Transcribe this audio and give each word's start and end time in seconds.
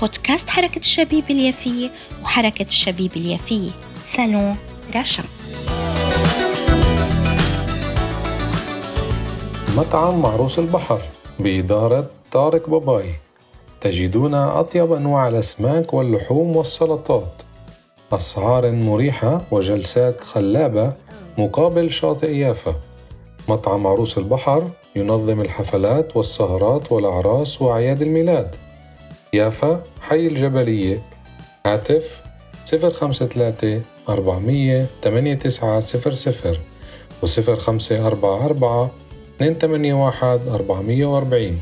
بودكاست 0.00 0.50
حركة 0.50 0.78
الشبيب 0.78 1.24
اليافية 1.30 1.90
وحركة 2.22 2.62
الشبيب 2.62 3.12
اليافية 3.16 3.70
سالون 4.10 4.56
رشا 4.96 5.22
مطعم 9.76 10.22
معروس 10.22 10.58
البحر 10.58 11.00
بإدارة 11.38 12.10
طارق 12.32 12.68
باباي. 12.68 13.14
تجدون 13.80 14.34
أطيب 14.34 14.92
أنواع 14.92 15.28
الأسماك 15.28 15.94
واللحوم 15.94 16.56
والسلطات. 16.56 17.42
أسعار 18.12 18.70
مريحة 18.72 19.40
وجلسات 19.50 20.20
خلابة 20.20 20.92
مقابل 21.38 21.90
شاطئ 21.90 22.36
يافا. 22.36 22.74
مطعم 23.48 23.86
عروس 23.86 24.18
البحر 24.18 24.70
ينظم 24.96 25.40
الحفلات 25.40 26.16
والسهرات 26.16 26.92
والأعراس 26.92 27.62
وأعياد 27.62 28.02
الميلاد. 28.02 28.56
يافا 29.32 29.84
حي 30.00 30.26
الجبلية 30.26 31.02
هاتف 31.66 32.20
053 32.66 33.84
400 34.08 34.86
8900 35.02 36.58
و 37.22 37.26
0544 37.26 38.90
281 39.40 40.48
440 40.48 41.58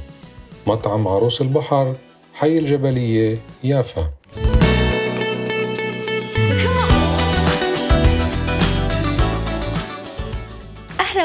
مطعم 0.66 1.08
عروس 1.08 1.40
البحر 1.40 1.94
حي 2.34 2.58
الجبلية 2.58 3.38
يافا. 3.64 4.17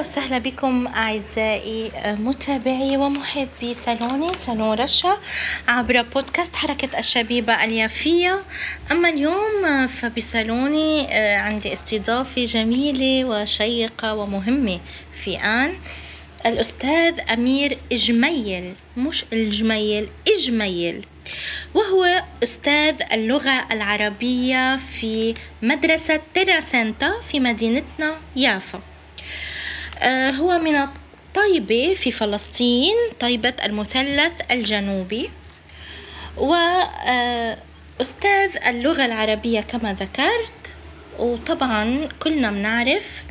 وسهلا 0.04 0.38
بكم 0.38 0.88
أعزائي 0.88 1.92
متابعي 2.06 2.98
ومحبي 2.98 3.73
صالوني 3.73 4.34
صالون 4.46 4.80
رشا 4.80 5.18
عبر 5.68 6.02
بودكاست 6.02 6.56
حركة 6.56 7.00
الشبيبة 7.00 7.64
اليافية. 7.64 8.44
أما 8.92 9.09
اليوم 9.09 9.88
فبصالوني 9.88 11.08
عندي 11.16 11.74
استضافة 11.74 12.44
جميلة 12.44 13.26
وشيقة 13.26 14.14
ومهمة 14.16 14.80
في 15.14 15.38
آن. 15.38 15.78
الأستاذ 16.46 17.20
أمير 17.34 17.78
إجميل 17.92 18.74
مش 18.98 19.26
الجميل 19.34 20.09
إجميل 20.28 21.06
وهو 21.74 22.24
أستاذ 22.44 22.96
اللغة 23.14 23.66
العربية 23.72 24.78
في 24.78 25.34
مدرسة 25.62 26.20
تيراسنتا 26.34 27.12
في 27.28 27.40
مدينتنا 27.40 28.16
يافا. 28.36 28.78
آه، 28.78 28.92
هو 30.09 30.59
من 30.59 30.76
الطيبة 30.76 31.94
في 31.94 32.12
فلسطين 32.12 32.96
طيبة 33.20 33.54
المثلث 33.66 34.34
الجنوبي. 34.52 35.30
وأستاذ 36.38 37.58
آه، 38.58 38.70
اللغة 38.70 39.06
العربية 39.06 39.62
كما 39.62 39.94
ذكرت. 39.94 40.54
وطبعا 41.20 42.09
كلنا 42.20 42.52
بنعرف 42.52 43.24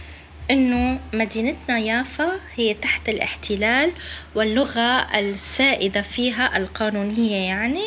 إنه 0.51 1.01
مدينتنا 1.13 1.79
يافا 1.79 2.41
هي 2.57 2.75
تحت 2.75 3.09
الاحتلال 3.09 3.93
واللغة 4.35 5.19
السائدة 5.19 6.03
فيها 6.03 6.57
القانونية 6.57 7.49
يعني 7.49 7.85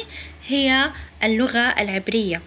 هي 0.48 0.92
اللغة 1.24 1.60
العبرية. 1.60 2.42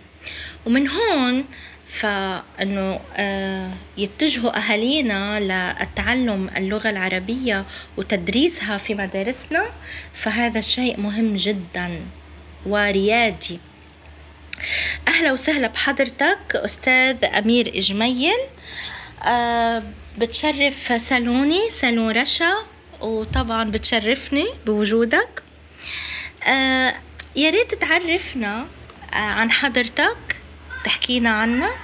ومن 0.66 0.88
هون 0.88 1.44
فإنه 1.88 3.00
آه، 3.16 3.70
يتجهوا 3.96 4.58
أهالينا 4.58 5.40
للتعلم 5.40 6.50
اللغة 6.56 6.90
العربية 6.90 7.64
وتدريسها 7.96 8.78
في 8.78 8.94
مدارسنا. 8.94 9.66
فهذا 10.14 10.58
الشيء 10.58 11.00
مهم 11.00 11.36
جدا 11.36 12.00
وريادي. 12.66 13.60
أهلا 15.08 15.32
وسهلا 15.32 15.68
بحضرتك 15.68 16.56
أستاذ 16.56 17.24
أمير 17.24 17.68
إجميل. 17.68 18.38
أه 19.22 19.82
بتشرف 20.18 20.92
صالوني 20.92 21.70
صالون 21.70 22.10
رشا 22.10 22.54
وطبعا 23.00 23.70
بتشرفني 23.70 24.46
بوجودك. 24.66 25.42
أه 26.48 26.94
يا 27.36 27.50
ريت 27.50 27.74
تعرفنا 27.74 28.66
آه، 29.14 29.16
عن 29.16 29.50
حضرتك. 29.50 30.37
تحكينا 30.84 31.30
عنك 31.30 31.78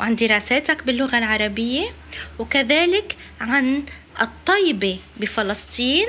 وعن 0.00 0.16
دراساتك 0.16 0.84
باللغة 0.84 1.18
العربية 1.18 1.86
وكذلك 2.38 3.16
عن 3.40 3.82
الطيبة 4.20 4.98
بفلسطين. 5.16 6.06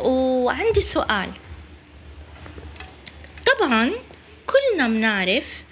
وعندي 0.00 0.80
سؤال. 0.80 1.30
طبعا 3.46 3.90
كلنا 4.46 4.88
بنعرف 4.88 5.64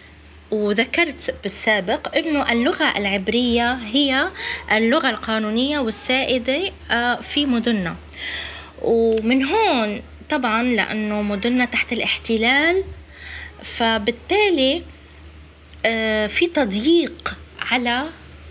وذكرت 0.51 1.35
بالسابق 1.43 2.17
إنه 2.17 2.53
اللغة 2.53 2.97
العبرية 2.97 3.75
هي 3.75 4.29
اللغة 4.73 5.11
القانونية 5.11 5.79
والسائدة 5.79 6.73
آه، 6.91 7.21
في 7.21 7.47
مدننا. 7.47 7.97
ومن 8.83 9.45
هون 9.45 10.03
طبعا 10.31 10.63
لأنه 10.63 11.23
مدننا 11.23 11.65
تحت 11.65 11.93
الاحتلال 11.93 12.85
فبالتالي 13.63 14.83
في 16.29 16.51
تضييق 16.55 17.37
على 17.61 18.05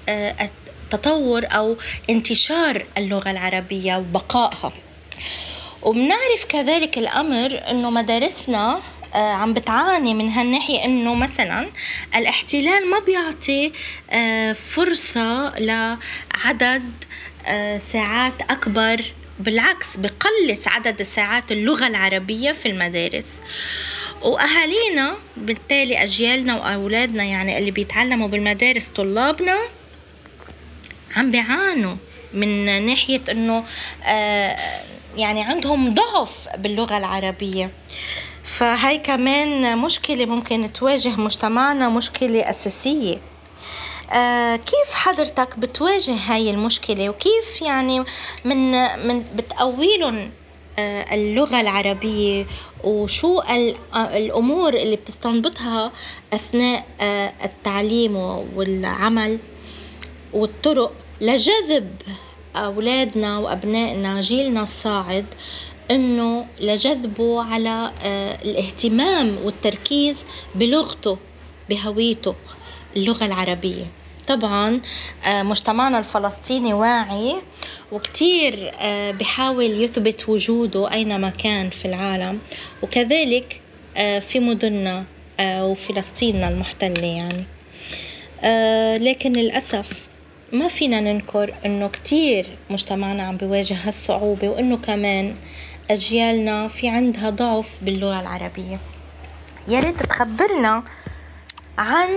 آه، 0.10 0.50
تطور 0.90 1.46
أو 1.46 1.78
انتشار 2.10 2.86
اللغة 2.98 3.32
العربية 3.32 3.98
وبقائها. 3.98 4.74
وبنعرف 5.84 6.46
كذلك 6.50 6.98
الأمر 6.98 7.62
إنه 7.70 7.90
مدارسنا 7.90 8.80
آه، 9.16 9.34
عم 9.34 9.54
بتعاني 9.54 10.14
من 10.14 10.30
هالناحية 10.32 10.86
إنه 10.86 11.14
مثلا 11.16 11.70
الاحتلال 12.16 12.90
ما 12.90 13.00
بيعطي 13.00 13.72
فرصة 14.54 15.60
لعدد 15.60 16.92
ساعات 17.78 18.42
أكبر 18.42 19.02
بالعكس 19.40 19.88
بقلص 19.98 20.68
عدد 20.68 21.00
الساعات 21.00 21.52
اللغة 21.52 21.88
العربية 21.88 22.52
في 22.52 22.66
المدارس. 22.66 23.28
وأهالينا 24.24 25.16
بالتالي 25.38 26.04
أجيالنا 26.04 26.56
وأولادنا 26.56 27.24
يعني 27.24 27.58
اللي 27.58 27.72
بيتعلموا 27.72 28.28
بالمدارس 28.28 28.88
طلابنا 28.88 29.58
عم 31.16 31.32
بيعانوا 31.32 31.96
من 32.34 32.86
ناحية 32.86 33.22
إنه 33.32 33.64
آه 34.06 34.82
يعني 35.18 35.44
عندهم 35.44 35.94
ضعف 35.94 36.48
باللغة 36.58 36.98
العربية. 36.98 37.72
فهي 38.44 38.98
كمان 38.98 39.78
مشكلة 39.78 40.26
ممكن 40.26 40.74
تواجه 40.74 41.22
مجتمعنا 41.22 41.90
مشكلة 41.90 42.50
أساسية. 42.50 43.18
آه 44.12 44.56
كيف 44.56 44.94
حضرتك 44.94 45.60
بتواجه 45.60 46.16
هاي 46.16 46.50
المشكلة؟ 46.50 47.10
وكيف 47.10 47.62
يعني 47.62 48.04
من 48.46 48.72
من 49.08 49.26
بتقويلهم 49.36 50.32
اللغة 50.80 51.62
العربية 51.62 52.46
وشو 52.84 53.42
الأمور 53.96 54.74
اللي 54.74 54.96
بتستنبطها 54.96 55.92
أثناء 56.34 56.86
آه، 57.02 57.34
التعليم 57.44 58.16
والعمل 58.56 59.40
والطرق 60.34 60.94
لجذب 61.22 61.96
أولادنا 62.56 63.38
وأبنائنا 63.38 64.22
جيلنا 64.22 64.64
الصاعد 64.64 65.26
إنه 65.92 66.48
لجذبه 66.60 67.44
على 67.44 67.92
آه، 68.04 68.44
الاهتمام 68.44 69.38
والتركيز 69.44 70.18
بلغته 70.56 71.18
بهويته 71.70 72.36
اللغة 72.98 73.26
العربية. 73.26 73.86
طبعا 74.28 74.82
آه، 75.26 75.44
مجتمعنا 75.44 76.00
الفلسطيني 76.00 76.74
واعي 76.74 77.36
وكتير 77.92 78.72
آه، 78.80 79.12
بحاول 79.12 79.84
يثبت 79.84 80.30
وجوده 80.30 80.92
أينما 80.92 81.30
كان 81.30 81.70
في 81.70 81.86
العالم. 81.86 82.40
وكذلك 82.82 83.62
آه، 83.98 84.20
في 84.20 84.40
مدننا 84.40 85.04
وفلسطيننا 85.40 86.50
المحتلة 86.50 87.06
يعني. 87.06 87.44
لكن 88.98 89.34
للأسف 89.34 90.08
ما 90.54 90.68
فينا 90.68 91.00
ننكر 91.00 91.54
إنه 91.66 91.88
كتير 91.88 92.58
مجتمعنا 92.70 93.24
عم 93.24 93.38
بيواجه 93.38 93.78
هالصعوبة 93.84 94.50
وإنه 94.50 94.78
كمان 94.78 95.36
أجيالنا 95.92 96.68
في 96.68 96.90
عندها 96.90 97.30
ضعف 97.30 97.70
باللغة 97.82 98.20
العربية. 98.22 98.80
يا 99.68 99.80
ريت 99.80 100.04
تخبرنا 100.04 100.84
عن 101.78 102.10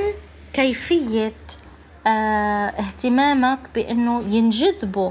كيفية 0.53 1.33
اهتمامك 2.07 3.59
بأنه 3.75 4.23
ينجذبوا 4.23 5.11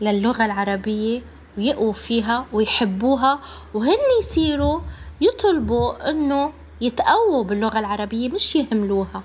للغة 0.00 0.44
العربية 0.44 1.20
ويقوا 1.58 1.92
فيها 1.92 2.46
ويحبوها 2.52 3.40
وهن 3.74 3.98
يصيروا 4.20 4.80
يطلبوا 5.20 6.10
أنه 6.10 6.52
يتقووا 6.80 7.44
باللغة 7.44 7.78
العربية 7.78 8.28
مش 8.28 8.56
يهملوها. 8.56 9.22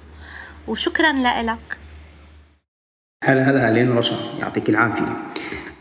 وشكرا 0.67 1.13
لك 1.13 1.77
هلا 3.23 3.51
هلا 3.51 3.69
هلين 3.69 3.91
رشا. 3.97 4.15
يعطيك 4.39 4.69
العافية. 4.69 5.17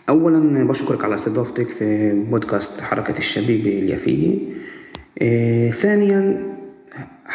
أولا 0.08 0.68
بشكرك 0.68 1.04
على 1.04 1.14
استضافتك 1.14 1.68
في 1.68 2.12
بودكاست 2.12 2.80
حركة 2.80 3.18
الشبيبة 3.18 3.78
اليافية. 3.78 4.38
إيه 5.20 5.70
ثانيا 5.70 6.55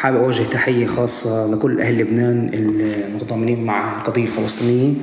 حابب 0.02 0.16
أوجه 0.16 0.42
تحية 0.42 0.86
خاصة 0.86 1.54
لكل 1.54 1.80
أهل 1.80 1.98
لبنان 1.98 2.50
المتضامنين 2.54 3.64
مع 3.64 3.96
القضية 3.96 4.22
الفلسطينية. 4.22 4.94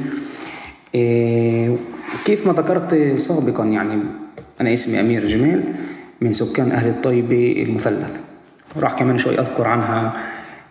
إيه 0.96 1.76
كيف 2.26 2.48
ما 2.48 2.54
ذكرت 2.54 3.14
سابقا 3.16 3.66
يعني 3.66 4.00
أنا 4.62 4.74
اسمي 4.74 5.00
أمير 5.00 5.28
جميل 5.28 5.64
من 6.22 6.34
سكان 6.34 6.72
أهل 6.72 6.90
الطيبة 6.90 7.64
المثلث. 7.68 8.18
راح 8.78 8.94
كمان 8.94 9.18
شوي 9.18 9.40
أذكر 9.40 9.68
عنها 9.68 10.14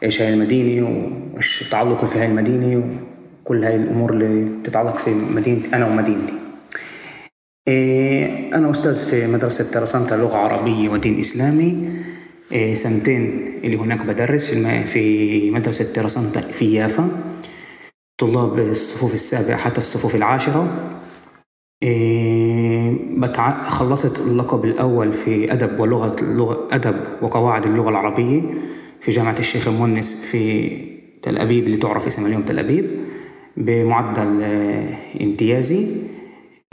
إيش 0.03 0.23
هاي 0.23 0.35
المدينة 0.35 1.11
وإيش 1.35 1.69
تعلقي 1.71 2.07
في 2.07 2.19
هاي 2.19 2.27
المدينة 2.27 2.85
وكل 3.45 3.65
هاي 3.65 3.77
الأمور 3.77 4.13
اللي 4.13 4.45
بتتعلق 4.63 4.97
في 4.97 5.11
مدينة 5.11 5.63
أنا 5.75 5.87
ومدينتي. 5.87 6.35
إيه 7.69 8.55
أنا 8.55 8.71
أستاذ 8.71 9.11
في 9.11 9.27
مدرسة 9.27 9.73
ترسانتا 9.73 10.15
لغة 10.15 10.37
عربية 10.37 10.89
ودين 10.89 11.19
إسلامي. 11.19 11.91
سنتين 12.75 13.53
اللي 13.65 13.77
هناك 13.77 14.01
بدرس 14.07 14.51
في, 14.51 14.83
في 14.85 15.51
مدرسة 15.51 15.93
ترسانتا 15.93 16.41
في 16.41 16.75
يافا 16.75 17.11
طلاب 18.19 18.59
الصفوف 18.59 19.15
السابعة 19.15 19.57
حتى 19.57 19.79
الصفوف 19.79 20.15
العاشرة. 20.15 20.91
إيه 21.83 22.95
بتع... 23.17 23.63
خلصت 23.63 24.21
اللقب 24.21 24.65
الأول 24.65 25.13
في 25.13 25.53
أدب 25.53 25.81
ولغة 25.81 26.17
اللغة 26.23 26.69
أدب 26.71 26.97
وقواعد 27.23 27.67
اللغة 27.67 27.91
العربية 27.91 28.43
في 29.01 29.11
جامعة 29.11 29.37
الشيخ 29.39 29.69
المونس 29.69 30.15
في 30.15 30.71
تل 31.23 31.39
أبيب 31.39 31.65
اللي 31.65 31.77
تعرف 31.77 32.07
اسمها 32.07 32.29
اليوم 32.29 32.43
تل 32.43 32.59
أبيب 32.59 32.91
بمعدل 33.57 34.43
آه، 34.43 34.95
امتيازي. 35.21 35.77
إيه 35.79 36.18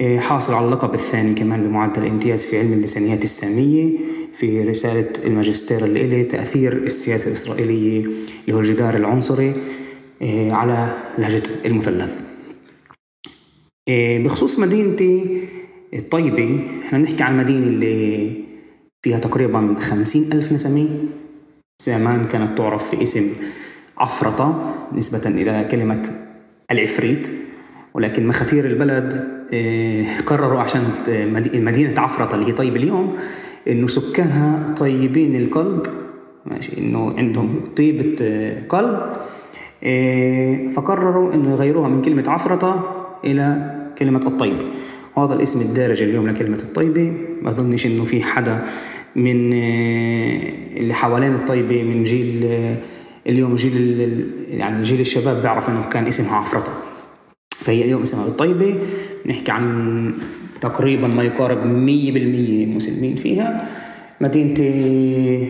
حاصل 0.01 0.53
على 0.53 0.65
اللقب 0.65 0.93
الثاني 0.93 1.33
كمان 1.33 1.63
بمعدل 1.63 2.05
امتياز 2.05 2.45
في 2.45 2.59
علم 2.59 2.73
اللسانيات 2.73 3.23
السامية 3.23 3.97
في 4.33 4.63
رسالة 4.63 5.09
الماجستير 5.25 5.85
اللي 5.85 6.05
إلي 6.05 6.23
تأثير 6.23 6.73
السياسة 6.73 7.27
الإسرائيلية 7.27 7.99
اللي 7.99 8.53
هو 8.53 8.59
الجدار 8.59 8.95
العنصري 8.95 9.53
إيه 10.21 10.53
على 10.53 10.97
لهجة 11.17 11.43
المثلث. 11.65 12.13
إيه، 13.87 14.23
بخصوص 14.23 14.59
مدينتي 14.59 15.41
الطيبة 15.93 16.59
إحنا 16.85 16.97
بنحكي 16.97 17.23
عن 17.23 17.37
مدينة 17.37 17.67
اللي 17.67 18.31
فيها 19.01 19.17
تقريبا 19.19 19.75
خمسين 19.79 20.31
ألف 20.33 20.51
نسمة. 20.51 21.05
زمان 21.81 22.27
كانت 22.27 22.57
تعرف 22.57 22.89
في 22.89 23.03
اسم 23.03 23.29
عفرطة 23.97 24.75
نسبة 24.93 25.29
إلى 25.29 25.67
كلمة 25.71 26.11
العفريت. 26.71 27.44
ولكن 27.95 28.27
مخاتير 28.27 28.65
البلد 28.65 29.23
إيه، 29.53 30.05
قرروا 30.25 30.59
عشان 30.59 30.83
المدينة 31.53 32.01
عفرطة 32.01 32.35
اللي 32.35 32.47
هي 32.47 32.51
طيبة 32.51 32.75
اليوم 32.75 33.15
إنه 33.67 33.87
سكانها 33.87 34.73
طيبين 34.77 35.35
القلب 35.35 35.87
ماشي 36.45 36.77
إنه 36.77 37.13
عندهم 37.17 37.61
طيبة 37.77 38.15
آه، 38.21 38.63
قلب 38.69 38.99
إيه، 39.83 40.69
فقرروا 40.69 41.33
إنه 41.33 41.51
يغيروها 41.51 41.89
من 41.89 42.01
كلمة 42.01 42.23
عفرطة 42.27 42.83
إلى 43.23 43.75
كلمة 43.97 44.21
الطيبة 44.25 44.65
وهذا 45.15 45.33
الاسم 45.33 45.61
الدارج 45.61 46.03
اليوم 46.03 46.27
لكلمة 46.27 46.59
الطيبة. 46.63 47.13
ما 47.41 47.49
أظنش 47.49 47.85
إنه 47.85 48.05
في 48.05 48.23
حدا 48.23 48.63
من 49.15 49.53
آه، 49.53 50.39
اللي 50.77 50.93
حوالين 50.93 51.33
الطيبة 51.33 51.83
من 51.83 52.03
جيل 52.03 52.45
آه، 52.45 52.75
اليوم 53.27 53.55
جيل 53.55 54.25
يعني 54.49 54.83
جيل 54.83 54.99
الشباب 54.99 55.41
بيعرف 55.41 55.69
إنه 55.69 55.83
كان 55.89 56.07
اسمها 56.07 56.35
عفرطة. 56.35 56.94
فهي 57.65 57.81
اليوم 57.81 58.01
اسمها 58.01 58.27
الطيبة. 58.27 58.79
نحكي 59.25 59.51
عن 59.51 60.13
تقريبا 60.61 61.07
ما 61.07 61.23
يقارب 61.23 61.57
100% 61.57 62.65
مسلمين 62.75 63.15
فيها. 63.15 63.69
مدينتي 64.21 65.49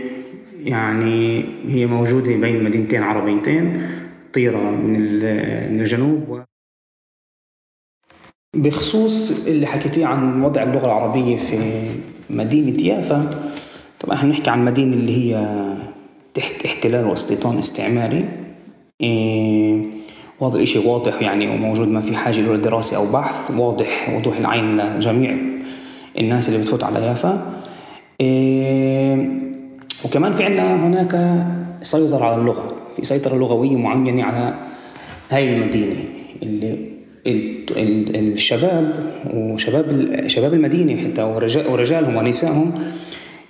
يعني 0.64 1.46
هي 1.68 1.88
موجودة 1.88 2.36
بين 2.36 2.64
مدينتين 2.64 3.04
عربيتين 3.04 3.82
طيرة 4.34 4.72
من 4.72 4.96
الجنوب 5.82 6.44
بخصوص 8.56 9.48
اللي 9.48 9.66
حكيتيه 9.66 10.06
عن 10.06 10.42
وضع 10.44 10.64
اللغة 10.64 10.86
العربية 10.86 11.38
في 11.38 11.88
مدينة 12.30 12.84
يافا 12.84 13.52
طبعا 14.00 14.16
إحنا 14.16 14.30
بنحكي 14.30 14.50
عن 14.50 14.66
مدينة 14.66 14.94
اللي 14.94 15.18
هي 15.18 15.58
تحت 16.34 16.66
احتلال 16.66 17.06
واستيطان 17.06 17.58
استعماري. 17.58 18.26
إيه 19.02 19.82
وهذا 20.40 20.56
الاشي 20.58 20.80
واضح 20.80 21.22
يعني 21.22 21.48
وموجود 21.48 21.88
ما 21.88 22.02
في 22.02 22.16
حاجة 22.16 22.42
له 22.42 22.56
دراسة 22.56 22.98
أو 22.98 23.12
بحث 23.12 23.52
واضح 23.58 24.10
وضوح 24.16 24.38
العين 24.38 24.78
لجميع 24.78 25.36
الناس 26.18 26.50
اللي 26.50 26.60
بتفوت 26.60 26.84
على 26.84 27.00
يافا. 27.06 27.54
إيه 28.22 29.30
وكمان 30.06 30.34
في 30.34 30.44
عندنا 30.44 30.76
هناك 30.88 31.44
سيطرة 31.82 32.26
على 32.26 32.42
اللغة 32.42 32.74
في 32.96 33.06
سيطرة 33.06 33.36
لغوية 33.36 33.76
معينة 33.76 34.24
على 34.24 34.54
هاي 35.30 35.54
المدينة 35.54 35.96
اللي 36.44 36.96
الشباب 38.34 38.94
وشباب 39.34 40.16
شباب 40.28 40.54
المدينة 40.54 41.04
حتى 41.04 41.24
ورجالهم 41.70 42.16
ونسائهم 42.16 42.74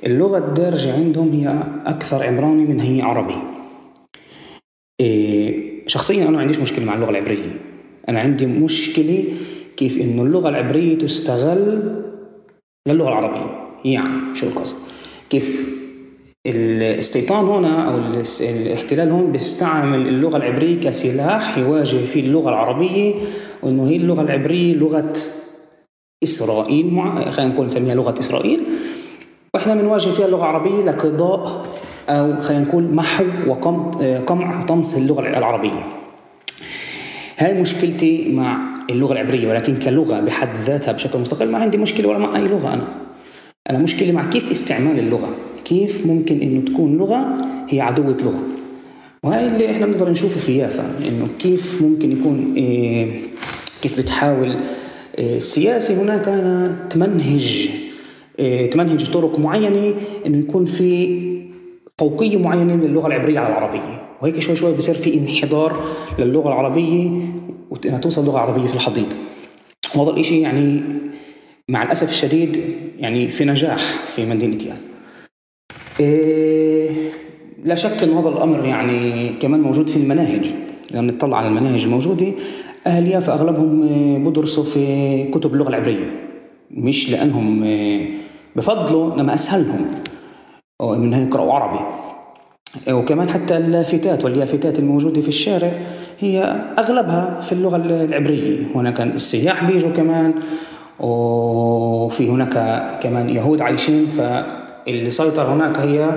اللغة 0.06 0.38
الدارجة 0.38 0.94
عندهم 0.94 1.31
هي 1.31 1.64
أكثر 1.86 2.24
عمراني 2.24 2.66
من 2.66 2.80
هي 2.80 3.02
عربي. 3.02 3.36
شخصيا 6.06 6.24
أنا 6.24 6.31
ما 6.31 6.40
عنديش 6.40 6.60
مشكلة 6.60 6.86
مع 6.86 6.96
اللغة 6.96 7.10
العبرية. 7.10 7.60
أنا 8.10 8.19
عندي 8.19 8.46
مشكلة 8.46 9.24
كيف 9.78 9.98
إنه 9.98 10.24
اللغة 10.24 10.50
العبرية 10.50 10.98
تستغل 10.98 11.94
للغة 12.88 13.07
العربية. 13.07 13.69
يعني 13.86 14.36
شو 14.36 14.48
القصد؟ 14.48 14.78
كيف 15.30 15.69
الاستيطان 16.48 17.46
هنا 17.46 17.90
أو 17.90 17.98
الاحتلال 18.42 19.09
هون 19.09 19.31
بيستعمل 19.31 20.07
اللغة 20.07 20.38
العبرية 20.38 20.80
كسلاح 20.80 21.57
يواجه 21.57 22.06
فيه 22.06 22.19
اللغة 22.21 22.50
العربية 22.50 23.14
وإنه 23.64 23.88
هي 23.88 23.95
اللغة 23.95 24.21
العبرية 24.21 24.74
لغة 24.74 25.14
إسرائيل. 26.24 27.02
خلينا 27.31 27.54
نقول 27.54 27.66
نسميها 27.66 27.95
لغة 27.95 28.19
إسرائيل. 28.19 28.62
وإحنا 29.56 29.76
بنواجه 29.76 30.09
فيها 30.09 30.26
اللغة 30.26 30.42
العربية 30.42 30.83
لقضاء 30.92 31.66
أو 32.09 32.42
خلينا 32.42 32.64
نقول 32.64 32.83
محو 32.83 33.26
وقمع 33.47 34.64
وطمس 34.64 34.97
اللغة 34.97 35.38
العربية. 35.38 35.83
هاي 37.38 37.62
مشكلتي 37.62 38.31
مع 38.31 38.57
اللغة 38.90 39.14
العبرية 39.14 39.47
ولكن 39.50 39.76
كلغة 39.78 40.19
بحد 40.19 40.50
ذاتها 40.66 40.92
بشكل 40.92 41.19
مستقل 41.19 41.50
ما 41.52 41.57
عندي 41.57 41.78
مشكلة 41.78 42.07
ولا 42.07 42.18
مع 42.18 42.35
أي 42.35 42.42
لغة 42.42 42.74
أنا. 42.74 42.88
أنا 43.69 43.80
مشكلة 43.80 44.12
مع 44.12 44.30
كيف 44.30 44.52
استعمال 44.52 45.00
اللغة 45.00 45.30
كيف 45.66 46.06
ممكن 46.06 46.40
إنه 46.42 46.62
تكون 46.62 46.97
لغة 46.97 47.42
هي 47.69 47.81
عدوة 47.81 48.18
لغة. 48.24 48.44
وهي 49.24 49.47
اللي 49.47 49.71
إحنا 49.71 49.85
بنقدر 49.85 50.09
نشوفه 50.09 50.40
في 50.40 50.57
يافا 50.57 50.83
إنه 51.07 51.28
كيف 51.40 51.81
ممكن 51.81 52.12
يكون 52.12 52.54
إيه 52.57 53.21
كيف 53.81 54.00
بتحاول 54.00 54.56
إيه 55.18 55.38
السياسة 55.38 56.04
هناك 56.04 56.28
أنا 56.28 56.76
تمنهج 56.90 57.69
إيه 58.40 58.69
تمنهج 58.69 59.12
طرق 59.12 59.40
معينة 59.40 59.94
إنه 60.26 60.38
يكون 60.38 60.66
في 60.66 61.19
فوقيه 61.99 62.37
معينه 62.37 62.75
من 62.75 62.83
اللغة 62.83 63.07
العبرية 63.07 63.40
على 63.40 63.49
العربية. 63.49 64.06
وهيك 64.21 64.40
شوي 64.40 64.56
شوي 64.56 64.78
بصير 64.78 64.95
في 64.95 65.14
انحدار 65.14 65.85
للغة 66.19 66.47
العربية 66.47 67.11
وإنها 67.69 67.99
توصل 67.99 68.25
لغة 68.25 68.40
عربية 68.40 68.68
في 68.68 68.73
الحضيض. 68.73 69.14
وهذا 69.95 70.19
الشيء 70.19 70.42
يعني 70.42 70.81
مع 71.69 71.83
الأسف 71.83 72.09
الشديد 72.09 72.59
يعني 72.99 73.28
في 73.28 73.45
نجاح 73.45 73.80
في 74.07 74.25
مدينة 74.25 74.64
يافا 74.64 74.78
إيه 75.99 76.90
لا 77.64 77.75
شك 77.75 78.04
أن 78.04 78.09
هذا 78.14 78.30
الأمر 78.30 78.66
يعني 78.66 79.30
كمان 79.30 79.59
موجود 79.61 79.90
في 79.90 79.97
المناهج. 79.97 80.45
لما 80.92 81.11
نطلع 81.11 81.37
على 81.37 81.47
المناهج 81.47 81.83
الموجودة 81.83 82.31
أهل 82.87 83.07
يافا 83.07 83.33
أغلبهم 83.33 84.23
بدرسوا 84.23 84.64
في 84.64 85.23
كتب 85.31 85.54
اللغة 85.54 85.69
العبرية. 85.69 86.25
مش 86.71 87.11
لأنهم 87.11 87.64
آه، 87.64 88.07
بفضلوا 88.56 89.14
إنما 89.14 89.33
أسهلهم. 89.33 89.85
من 90.82 91.28
يقرأوا 91.28 91.54
عربي. 91.54 91.80
وكمان 92.92 93.30
حتى 93.30 93.58
اللافتات 93.58 94.26
واليافتات 94.26 94.80
الموجودة 94.80 95.22
في 95.22 95.28
الشارع 95.28 95.72
هي 96.20 96.44
أغلبها 96.80 97.42
في 97.42 97.52
اللغة 97.52 97.76
العبرية. 97.76 98.66
هناك 98.76 99.02
السياح 99.02 99.64
بيجوا 99.64 99.92
كمان 99.92 100.34
وفي 101.00 102.30
هناك 102.30 102.84
كمان 103.00 103.30
يهود 103.30 103.62
عايشين 103.62 104.06
ف 104.06 104.22
اللي 104.88 105.12
سيطر 105.12 105.54
هناك 105.54 105.80
هي 105.80 106.10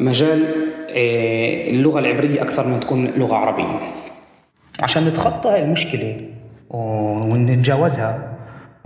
مجال 0.00 0.44
آه، 0.90 1.70
اللغة 1.70 1.98
العبرية 1.98 2.42
أكثر 2.42 2.66
من 2.66 2.80
تكون 2.80 3.06
لغة 3.16 3.34
عربية. 3.34 3.80
عشان 4.80 5.04
نتخطى 5.04 5.48
هاي 5.48 5.64
المشكلة 5.64 6.16
ونتجاوزها 6.70 8.37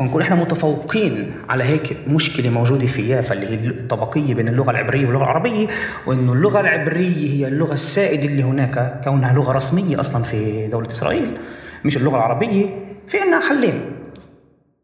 ونكون 0.02 0.22
إحنا 0.22 0.36
متفوقين 0.36 1.32
على 1.48 1.64
هيك 1.64 1.96
مشكلة 2.08 2.50
موجودة 2.50 2.86
في 2.86 3.08
يافا 3.08 3.34
اللي 3.34 3.46
هي 3.48 3.68
الطبقية 3.68 4.34
بين 4.34 4.48
اللغة 4.48 4.70
العبرية 4.70 5.06
واللغة 5.06 5.22
العربية 5.22 5.66
وإنه 6.06 6.32
اللغة 6.32 6.60
العبرية 6.60 7.30
هي 7.30 7.48
اللغة 7.48 7.74
السائدة 7.74 8.24
اللي 8.24 8.42
هناك 8.42 9.00
كونها 9.04 9.32
لغة 9.32 9.52
رسمية 9.52 10.00
أصلا 10.00 10.22
في 10.22 10.66
دولة 10.66 10.86
إسرائيل 10.86 11.36
مش 11.84 11.96
اللغة 11.96 12.16
العربية 12.16 12.66
في 13.08 13.20
عندنا 13.20 13.40
حلين 13.48 13.80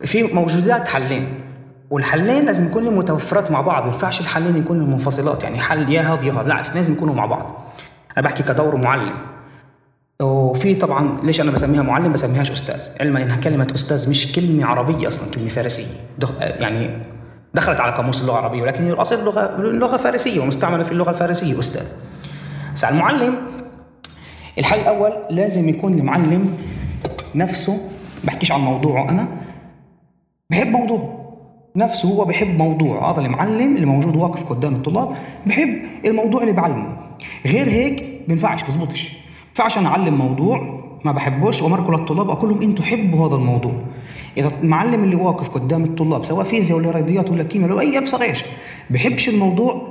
في 0.01 0.23
موجودات 0.23 0.89
حلين 0.89 1.41
والحلين 1.91 2.47
لازم 2.47 2.67
يكونوا 2.67 2.93
متوفرات 2.93 3.51
مع 3.51 3.61
بعض 3.61 3.83
ما 3.87 3.93
ينفعش 3.93 4.21
الحلين 4.21 4.57
يكونوا 4.57 4.87
منفصلات 4.87 5.43
يعني 5.43 5.59
حل 5.59 5.93
يا 5.93 6.01
هذا 6.01 6.27
يا 6.27 6.33
هذا 6.33 6.49
لا 6.49 6.63
لازم 6.75 6.93
يكونوا 6.93 7.15
مع 7.15 7.27
بعض. 7.27 7.73
أنا 8.17 8.25
بحكي 8.25 8.43
كدور 8.43 8.77
معلم. 8.77 9.15
وفي 10.23 10.75
طبعا 10.75 11.19
ليش 11.23 11.41
أنا 11.41 11.51
بسميها 11.51 11.83
معلم؟ 11.83 12.13
بسميهاش 12.13 12.51
أستاذ. 12.51 12.89
علما 13.01 13.23
إنها 13.23 13.37
كلمة 13.37 13.67
أستاذ 13.75 14.11
مش 14.11 14.33
كلمة 14.33 14.67
عربية 14.67 15.09
أصلا 15.09 15.31
كلمة 15.31 15.49
فارسية. 15.49 15.95
يعني 16.41 16.89
دخلت 17.55 17.81
على 17.81 17.93
قاموس 17.93 18.21
اللغة 18.21 18.39
العربية 18.39 18.63
ولكن 18.63 18.89
الأصل 18.89 19.25
لغه 19.25 19.57
لغة 19.61 19.97
فارسية 19.97 20.41
ومستعملة 20.41 20.85
في 20.85 20.93
اللغة 20.93 21.11
الفارسية 21.11 21.59
أستاذ. 21.59 21.87
بس 22.75 22.85
المعلم 22.85 23.35
الحل 24.59 24.79
الأول 24.79 25.13
لازم 25.31 25.69
يكون 25.69 25.95
المعلم 25.95 26.59
نفسه 27.35 27.89
بحكيش 28.25 28.53
عن 28.53 28.61
موضوعه 28.61 29.11
أنا 29.11 29.29
بحب 30.51 30.67
موضوعه. 30.67 31.19
نفسه 31.77 32.09
هو 32.09 32.25
بحب 32.25 32.59
موضوع. 32.59 33.13
هذا 33.13 33.21
المعلم 33.21 33.77
اللي 33.77 33.87
موجود 33.87 34.17
واقف 34.17 34.49
قدام 34.51 34.75
الطلاب 34.75 35.17
بحب 35.47 35.83
الموضوع 36.05 36.43
اللي 36.43 36.53
بعلمه. 36.53 36.97
غير 37.47 37.69
هيك 37.69 38.23
بينفعش 38.29 38.65
بزبطش. 38.65 39.18
ينفعش 39.59 39.79
أنا 39.79 39.89
أعلم 39.89 40.15
موضوع 40.15 40.81
ما 41.05 41.13
بحبوش 41.13 41.63
وامركه 41.63 41.93
للطلاب 41.93 42.31
أقول 42.31 42.51
لهم 42.51 42.63
أنتوا 42.63 42.85
حبوا 42.85 43.29
هذا 43.29 43.35
الموضوع. 43.35 43.73
إذا 44.37 44.53
المعلم 44.63 45.05
اللي 45.05 45.17
واقف 45.17 45.49
قدام 45.49 45.85
الطلاب 45.85 46.25
سواء 46.25 46.45
فيزياء 46.45 46.79
ولا 46.79 46.91
رياضيات 46.91 47.31
ولا 47.31 47.43
كيمياء 47.43 47.71
ولا 47.71 47.81
أي 47.81 47.99
أبصر 47.99 48.23
إيش 48.23 48.45
بحبش 48.91 49.29
الموضوع 49.29 49.89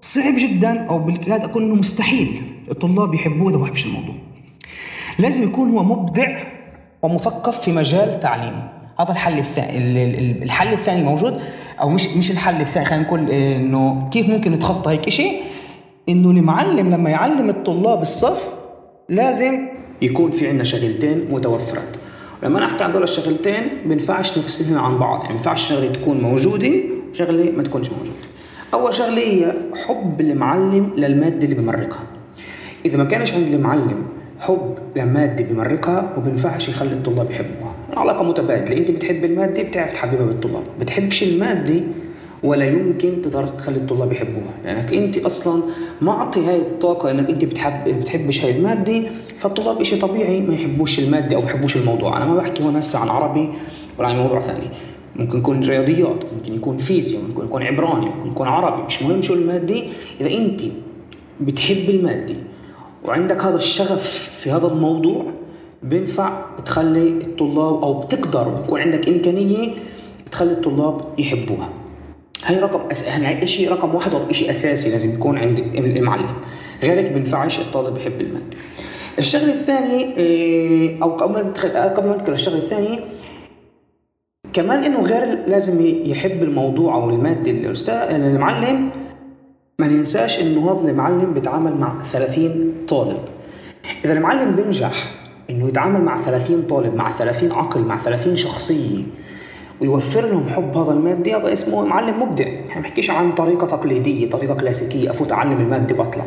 صعب 0.00 0.34
جدا 0.36 0.86
أو 0.86 0.98
بالكاد 0.98 1.40
أقول 1.40 1.62
إنه 1.62 1.74
مستحيل 1.74 2.42
الطلاب 2.70 3.14
يحبوه 3.14 3.50
إذا 3.50 3.58
ما 3.58 3.64
بحبش 3.64 3.86
الموضوع. 3.86 4.14
لازم 5.18 5.42
يكون 5.42 5.70
هو 5.70 5.84
مبدع 5.84 6.38
ومثقف 7.02 7.60
في 7.60 7.72
مجال 7.72 8.20
تعليمه. 8.20 8.68
هذا 9.00 9.12
الحل 9.12 9.38
الثاني 9.38 9.78
الحل 10.44 10.72
الثاني 10.72 11.00
الموجود 11.00 11.40
أو 11.80 11.90
مش 11.90 12.16
مش 12.16 12.30
الحل 12.30 12.60
الثاني 12.60 12.86
خلينا 12.86 13.04
نقول 13.04 13.30
إنه 13.30 14.08
كيف 14.10 14.28
ممكن 14.28 14.52
نتخطى 14.52 14.90
هيك 14.90 15.08
شيء 15.08 15.40
إنه 16.08 16.30
المعلم 16.30 16.90
لما 16.90 17.10
يعلم 17.10 17.48
الطلاب 17.48 18.02
الصف 18.02 18.65
لازم 19.08 19.66
يكون 20.02 20.30
في 20.30 20.48
عندنا 20.48 20.64
شغلتين 20.64 21.24
متوفرات. 21.30 21.96
لما 22.42 22.60
نحكي 22.60 22.84
عن 22.84 22.92
دول 22.92 23.02
الشغلتين 23.02 23.68
بنفعش 23.84 24.38
نفصلهم 24.38 24.78
عن 24.78 24.98
بعض. 24.98 25.22
يعني 25.22 25.36
بنفعش 25.36 25.68
شغلة 25.68 25.92
تكون 25.92 26.20
موجودة 26.20 26.72
وشغلة 27.10 27.52
ما 27.56 27.62
تكونش 27.62 27.90
موجودة. 27.90 28.10
أول 28.74 28.94
شغلة 28.94 29.18
هي 29.18 29.54
حب 29.86 30.20
المعلم 30.20 30.90
للمادة 30.96 31.44
اللي 31.44 31.54
بمرقها. 31.54 32.02
إذا 32.86 32.98
ما 32.98 33.04
كانش 33.04 33.32
عند 33.32 33.48
المعلم 33.48 34.06
حب 34.40 34.78
لماده 34.96 35.44
بمرقها 35.44 36.14
وبنفعش 36.16 36.68
يخلي 36.68 36.92
الطلاب 36.92 37.30
يحبوها. 37.30 37.74
علاقة 37.96 38.22
متبادلة. 38.24 38.76
أنت 38.76 38.90
بتحب 38.90 39.24
المادة 39.24 39.62
بتعرف 39.62 39.92
تحببها 39.92 40.26
بالطلاب. 40.26 40.62
بتحبش 40.80 41.22
المادة 41.22 41.80
ولا 42.42 42.64
يمكن 42.68 43.22
تقدر 43.22 43.46
تخلي 43.46 43.76
الطلاب 43.76 44.12
يحبوها. 44.12 44.54
لأنك 44.64 44.94
أنت 44.94 45.18
أصلا 45.18 45.62
معطي 46.00 46.46
هاي 46.46 46.56
الطاقة 46.56 47.10
إنك 47.10 47.30
أنت 47.30 47.44
بتحب 47.44 47.98
بتحبش 48.00 48.44
هاي 48.44 48.56
الماده 48.56 49.02
فالطلاب 49.36 49.82
شيء 49.82 50.00
طبيعي 50.00 50.40
ما 50.40 50.54
يحبوش 50.54 50.98
الماده 50.98 51.36
أو 51.36 51.42
يحبوش 51.42 51.76
الموضوع. 51.76 52.16
أنا 52.16 52.24
ما 52.24 52.34
بحكي 52.36 52.64
هون 52.64 52.76
هسه 52.76 52.98
عن 52.98 53.08
عربي 53.08 53.48
ولا 53.98 54.08
عن 54.08 54.16
موضوع 54.16 54.40
ثاني. 54.40 54.68
ممكن 55.16 55.38
يكون 55.38 55.64
رياضيات 55.64 56.24
ممكن 56.34 56.54
يكون 56.54 56.78
فيزياء 56.78 57.22
ممكن 57.22 57.44
يكون 57.44 57.62
عبراني 57.62 58.06
ممكن 58.06 58.30
يكون 58.30 58.46
عربي. 58.46 58.82
مش 58.82 59.02
مهم 59.02 59.22
شو 59.22 59.34
الماده 59.34 59.82
إذا 60.20 60.30
أنت 60.30 60.60
بتحب 61.40 61.90
الماده 61.90 62.34
وعندك 63.04 63.44
هذا 63.44 63.56
الشغف 63.56 64.30
في 64.38 64.50
هذا 64.50 64.66
الموضوع 64.66 65.32
بينفع 65.82 66.42
تخلي 66.64 67.08
الطلاب 67.08 67.82
أو 67.82 68.00
بتقدر 68.00 68.60
يكون 68.64 68.80
عندك 68.80 69.08
إمكانية 69.08 69.68
تخلي 70.30 70.52
الطلاب 70.52 71.00
يحبوها. 71.18 71.70
هاي 72.46 72.58
رقم 72.58 72.90
أس... 72.90 73.06
يعني 73.06 73.46
شيء 73.46 73.70
رقم 73.70 73.94
واحد 73.94 74.32
شيء 74.32 74.50
أساسي 74.50 74.90
لازم 74.90 75.14
يكون 75.14 75.38
عند 75.38 75.58
المعلم. 75.76 76.28
غيرك 76.82 77.12
بينفعش 77.12 77.58
الطالب 77.58 77.96
يحب 77.96 78.20
المادة. 78.20 78.56
الشغلة 79.18 79.52
الثانية 79.52 80.16
إيه، 80.16 81.02
أو 81.02 81.10
قبل 81.10 81.32
ما 81.32 81.42
ندخل 81.42 81.68
قبل 81.68 82.08
ما 82.08 82.14
ندخل 82.14 82.32
الشغلة 82.32 82.58
الثانية 82.58 82.98
كمان 84.52 84.84
إنه 84.84 85.02
غير 85.02 85.38
لازم 85.46 85.86
يحب 86.04 86.42
الموضوع 86.42 86.94
أو 86.94 87.10
المادة 87.10 87.50
الأستاذ 87.50 87.94
المعلم 87.94 88.90
ما 89.78 89.86
ننساش 89.86 90.40
إنه 90.40 90.72
هذا 90.72 90.90
المعلم 90.90 91.34
بيتعامل 91.34 91.76
مع 91.76 92.02
30 92.02 92.72
طالب. 92.88 93.18
إذا 94.04 94.12
المعلم 94.12 94.56
بينجح 94.56 95.14
إنه 95.50 95.68
يتعامل 95.68 96.00
مع 96.00 96.22
30 96.22 96.62
طالب 96.62 96.94
مع 96.94 97.10
30 97.10 97.52
عقل 97.52 97.80
مع 97.80 97.96
30 97.96 98.36
شخصية 98.36 99.02
ويوفر 99.80 100.26
لهم 100.26 100.48
حب 100.48 100.76
هذا 100.76 100.92
المادي 100.92 101.34
هذا 101.34 101.52
اسمه 101.52 101.84
معلم 101.84 102.22
مبدع. 102.22 102.46
إحنا 102.68 102.82
بنحكيش 102.82 103.10
عن 103.10 103.32
طريقة 103.32 103.66
تقليدية 103.66 104.30
طريقة 104.30 104.54
كلاسيكية. 104.54 105.10
أفوت 105.10 105.32
أعلم 105.32 105.60
المادة 105.60 105.94
بطلع. 105.94 106.24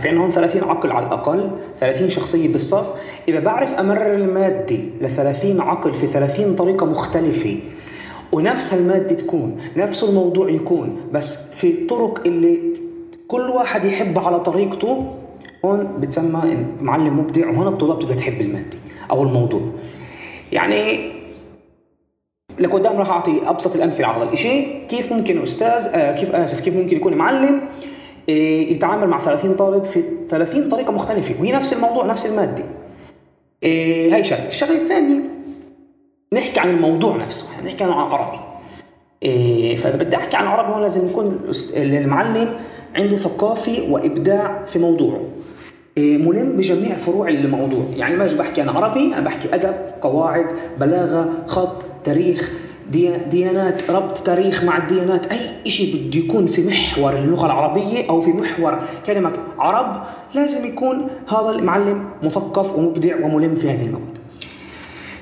في 0.00 0.08
عندنا 0.08 0.24
هون 0.24 0.30
30 0.30 0.64
عقل 0.64 0.92
على 0.92 1.06
الأقل 1.06 1.50
30 1.80 2.10
شخصية 2.10 2.48
بالصف. 2.48 2.86
إذا 3.28 3.40
بعرف 3.40 3.74
أمرر 3.74 4.14
المادة 4.14 4.76
ل 5.00 5.08
30 5.08 5.60
عقل 5.60 5.94
في 5.94 6.06
30 6.06 6.54
طريقة 6.54 6.86
مختلفة 6.86 7.56
ونفس 8.32 8.74
المادة 8.74 9.14
تكون 9.14 9.56
نفس 9.76 10.04
الموضوع 10.04 10.50
يكون 10.50 10.96
بس 11.12 11.50
في 11.50 11.70
الطرق 11.70 12.20
اللي 12.26 12.58
كل 13.28 13.40
واحد 13.40 13.84
يحب 13.84 14.18
على 14.18 14.40
طريقته 14.40 15.06
هون 15.64 15.88
بتسمى 16.00 16.56
معلم 16.80 17.18
مبدع. 17.18 17.50
وهون 17.50 17.66
الطلاب 17.66 17.98
تبدا 17.98 18.14
تحب 18.14 18.40
المادة 18.40 18.78
أو 19.10 19.22
الموضوع. 19.22 19.60
يعني 20.52 21.11
لقدام 22.60 22.96
راح 22.96 23.10
أعطي 23.10 23.40
أبسط 23.46 23.74
الأمثلة 23.74 24.06
على 24.06 24.24
هذا 24.24 24.32
الشيء 24.32 24.86
كيف 24.88 25.12
ممكن 25.12 25.42
أستاذ 25.42 25.88
آه 25.94 26.12
كيف 26.12 26.34
أسف 26.34 26.60
كيف 26.60 26.76
ممكن 26.76 26.96
يكون 26.96 27.14
معلم 27.14 27.60
آه 28.28 28.32
يتعامل 28.62 29.08
مع 29.08 29.18
30 29.20 29.54
طالب 29.54 29.84
في 29.84 30.02
30 30.28 30.68
طريقة 30.68 30.92
مختلفة 30.92 31.34
وهي 31.40 31.52
نفس 31.52 31.72
الموضوع 31.72 32.06
نفس 32.06 32.26
المادة. 32.26 32.64
آه 33.64 34.14
هاي 34.14 34.24
شغلة. 34.24 34.48
الشغلة 34.48 34.76
الثانية 34.76 35.20
نحكي 36.32 36.60
عن 36.60 36.70
الموضوع 36.70 37.16
نفسه 37.16 37.52
يعني 37.52 37.66
نحكي 37.66 37.84
عن 37.84 37.90
عربي 37.90 38.38
آه 39.24 39.76
فإذا 39.76 39.96
بدي 39.96 40.16
أحكي 40.16 40.36
عن 40.36 40.46
عربي 40.46 40.72
هون 40.72 40.82
لازم 40.82 41.10
يكون 41.10 41.40
المعلم 41.76 42.48
عنده 42.96 43.16
ثقافة 43.16 43.86
وإبداع 43.90 44.64
في 44.66 44.78
موضوعه. 44.78 45.20
آه، 45.98 46.16
ملم 46.16 46.56
بجميع 46.56 46.96
فروع 46.96 47.28
الموضوع. 47.28 47.84
يعني 47.96 48.16
ما 48.16 48.26
بحكي 48.26 48.62
أنا 48.62 48.72
عربي 48.72 49.06
أنا 49.06 49.20
بحكي 49.20 49.54
أدب 49.54 49.74
قواعد 50.00 50.46
بلاغة 50.80 51.44
خط 51.46 51.91
تاريخ 52.04 52.50
ديانات 53.30 53.90
ربط 53.90 54.18
تاريخ 54.18 54.64
مع 54.64 54.76
الديانات. 54.76 55.26
أي 55.26 55.70
شيء 55.70 55.96
بده 55.96 56.18
يكون 56.18 56.46
في 56.46 56.66
محور 56.66 57.18
اللغة 57.18 57.46
العربية 57.46 58.10
أو 58.10 58.20
في 58.20 58.30
محور 58.30 58.78
كلمة 59.06 59.32
عرب 59.58 60.02
لازم 60.34 60.66
يكون 60.66 61.06
هذا 61.28 61.50
المعلم 61.50 62.04
مثقف 62.22 62.76
ومبدع 62.76 63.24
وملم 63.24 63.54
في 63.56 63.70
هذه 63.70 63.84
المواد. 63.86 64.18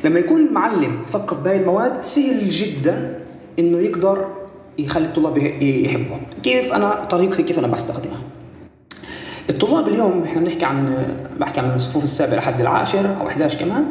لما 0.05 0.19
يكون 0.19 0.47
المعلم 0.47 1.03
مثقف 1.09 1.37
بهذه 1.41 1.61
المواد 1.61 2.05
سهل 2.05 2.51
جدا 2.51 3.21
إنه 3.59 3.79
يقدر 3.79 4.27
يخلي 4.79 5.07
الطلاب 5.07 5.37
يحبهم. 5.63 6.21
كيف 6.43 6.73
أنا 6.73 7.05
طريقتي 7.05 7.43
كيف 7.43 7.59
أنا 7.59 7.67
بستخدمها؟ 7.67 8.21
الطلاب 9.51 9.89
اليوم 9.89 10.23
إحنا 10.23 10.41
بنحكي 10.41 10.65
عن 10.65 11.05
بحكي 11.41 11.61
عن 11.61 11.75
الصفوف 11.75 12.05
السابعه 12.05 12.37
لحد 12.39 12.61
العاشر 12.61 13.17
أو 13.21 13.27
11 13.27 13.59
كمان 13.59 13.85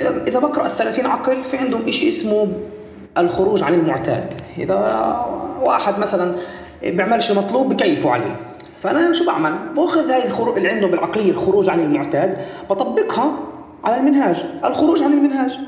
إذا 0.00 0.38
بقرأ 0.38 0.66
ال 0.66 0.76
30 0.76 1.06
عقل 1.06 1.44
في 1.44 1.56
عندهم 1.56 1.90
شيء 1.90 2.08
اسمه 2.08 2.48
الخروج 3.18 3.62
عن 3.62 3.74
المعتاد. 3.74 4.34
إذا 4.58 4.76
واحد 5.60 5.98
مثلا 5.98 6.36
بيعملش 6.82 7.30
المطلوب 7.30 7.68
بكيفوا 7.68 8.10
عليه. 8.10 8.36
فأنا 8.80 9.12
شو 9.12 9.26
بعمل؟ 9.26 9.52
بأخذ 9.76 10.10
هاي 10.10 10.26
الخروج 10.26 10.56
اللي 10.56 10.68
عندهم 10.68 10.90
بالعقلية 10.90 11.30
الخروج 11.30 11.68
عن 11.68 11.80
المعتاد 11.80 12.38
بطبقها 12.70 13.38
على 13.84 13.96
المنهاج. 13.96 14.44
الخروج 14.64 15.02
عن 15.02 15.12
المنهاج. 15.12 15.58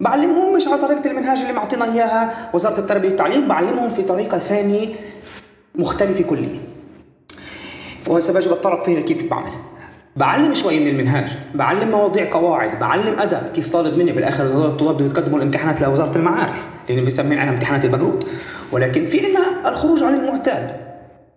بعلمهم 0.00 0.52
مش 0.52 0.66
على 0.66 0.78
طريقة 0.78 1.10
المنهاج 1.10 1.40
اللي 1.40 1.52
معطينا 1.52 1.92
إياها 1.92 2.50
وزارة 2.54 2.80
التربية 2.80 3.08
والتعليم 3.08 3.48
بعلمهم 3.48 3.90
في 3.90 4.02
طريقة 4.02 4.38
ثانية 4.38 4.88
مختلفة 5.74 6.24
كليا. 6.24 6.60
وهسه 8.06 8.32
باجي 8.32 8.48
بتطرق 8.48 8.84
فيها 8.84 9.00
كيف 9.00 9.30
بعمل. 9.30 9.52
بعلم 10.16 10.54
شوي 10.54 10.80
من 10.80 10.88
المنهاج 10.88 11.36
بعلم 11.54 11.90
مواضيع 11.90 12.30
قواعد 12.32 12.78
بعلم 12.78 13.18
أدب 13.18 13.48
كيف 13.48 13.72
طالب 13.72 13.98
مني 13.98 14.12
بالآخر 14.12 14.44
الطلاب 14.44 14.94
بده 14.96 15.06
يتقدموا 15.06 15.38
الامتحانات 15.38 15.80
لوزارة 15.80 16.18
المعارف 16.18 16.66
اللي 16.90 17.00
بنسميها 17.00 17.40
عنها 17.40 17.52
امتحانات 17.52 17.84
البقروت 17.84 18.26
ولكن 18.72 19.06
في 19.06 19.26
عندنا 19.26 19.68
الخروج 19.68 20.02
عن 20.02 20.14
المعتاد. 20.14 20.72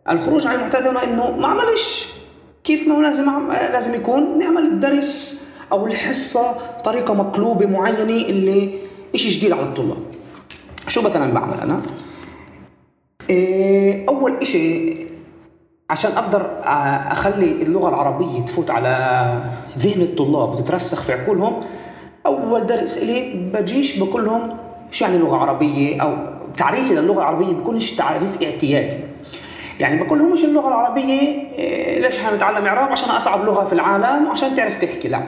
الخروج 0.09 0.47
عن 0.47 0.55
المعتاد 0.55 0.87
هنا 0.87 1.03
إنه 1.03 1.37
ما 1.37 1.47
عملش. 1.47 2.07
كيف 2.63 2.87
ما 2.87 2.95
هو 2.95 3.01
لازم 3.01 3.25
لازم 3.49 3.93
يكون 3.93 4.39
نعمل 4.39 4.63
الدرس 4.63 5.43
أو 5.71 5.87
الحصة 5.87 6.51
بطريقة 6.79 7.13
مقلوبة 7.13 7.65
معينة 7.65 8.01
اللي 8.01 8.69
شيء 9.15 9.31
جديد 9.31 9.51
على 9.51 9.61
الطلاب. 9.61 10.03
شو 10.87 11.01
مثلا 11.01 11.33
بعمل 11.33 11.59
أنا؟ 11.61 11.81
إيه، 13.29 14.05
أول 14.09 14.33
إشي 14.41 14.95
عشان 15.89 16.11
أقدر 16.11 16.39
أ- 16.61 16.67
أخلي 17.11 17.51
اللغة 17.51 17.89
العربية 17.89 18.41
تفوت 18.41 18.71
على 18.71 19.23
ذهن 19.77 20.01
الطلاب 20.01 20.49
وتترسخ 20.49 21.01
في 21.01 21.13
عقولهم 21.13 21.59
أول 22.25 22.67
درس 22.67 22.97
لي 22.97 23.49
بجيش 23.53 23.97
بقول 23.97 24.25
لهم 24.25 24.57
شو 24.91 25.05
يعني 25.05 25.17
لغه 25.17 25.37
عربيه 25.37 26.01
أو 26.01 26.15
تعريفي 26.57 26.95
للغة 26.95 27.17
العربية 27.19 27.45
بيكونش 27.53 27.91
تعريف 27.91 28.43
اعتيادي. 28.43 28.95
يعني 29.79 30.03
بقول 30.03 30.19
لهم 30.19 30.33
مش 30.33 30.43
اللغة 30.43 30.67
العربية 30.67 31.21
إيه، 31.51 32.01
ليش 32.01 32.17
إحنا 32.17 32.31
بنتعلم 32.31 32.65
إعراب؟ 32.65 32.91
عشان 32.91 33.09
أصعب 33.09 33.45
لغة 33.45 33.65
في 33.65 33.73
العالم 33.73 34.27
وعشان 34.27 34.55
تعرف 34.55 34.75
تحكي 34.75 35.07
لا. 35.07 35.23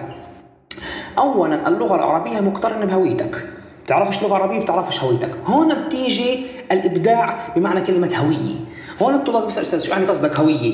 اولا 1.17 1.67
اللغة 1.67 1.95
العربية 1.95 2.39
مقترنة 2.39 2.85
بهويتك. 2.85 3.43
بتعرفش 3.85 4.23
لغة 4.23 4.35
عربية؟ 4.35 4.59
بتعرفش 4.59 5.03
هويتك. 5.03 5.29
هون 5.45 5.83
بتيجي 5.83 6.45
الإبداع 6.71 7.39
بمعنى 7.55 7.81
كلمة 7.81 8.11
هوية. 8.17 8.55
هون 9.01 9.13
الطلاب 9.15 9.45
بيسألوا 9.45 9.67
أستاذ 9.67 9.79
شو 9.79 9.91
يعني 9.91 10.05
قصدك 10.05 10.39
هوية؟ 10.39 10.73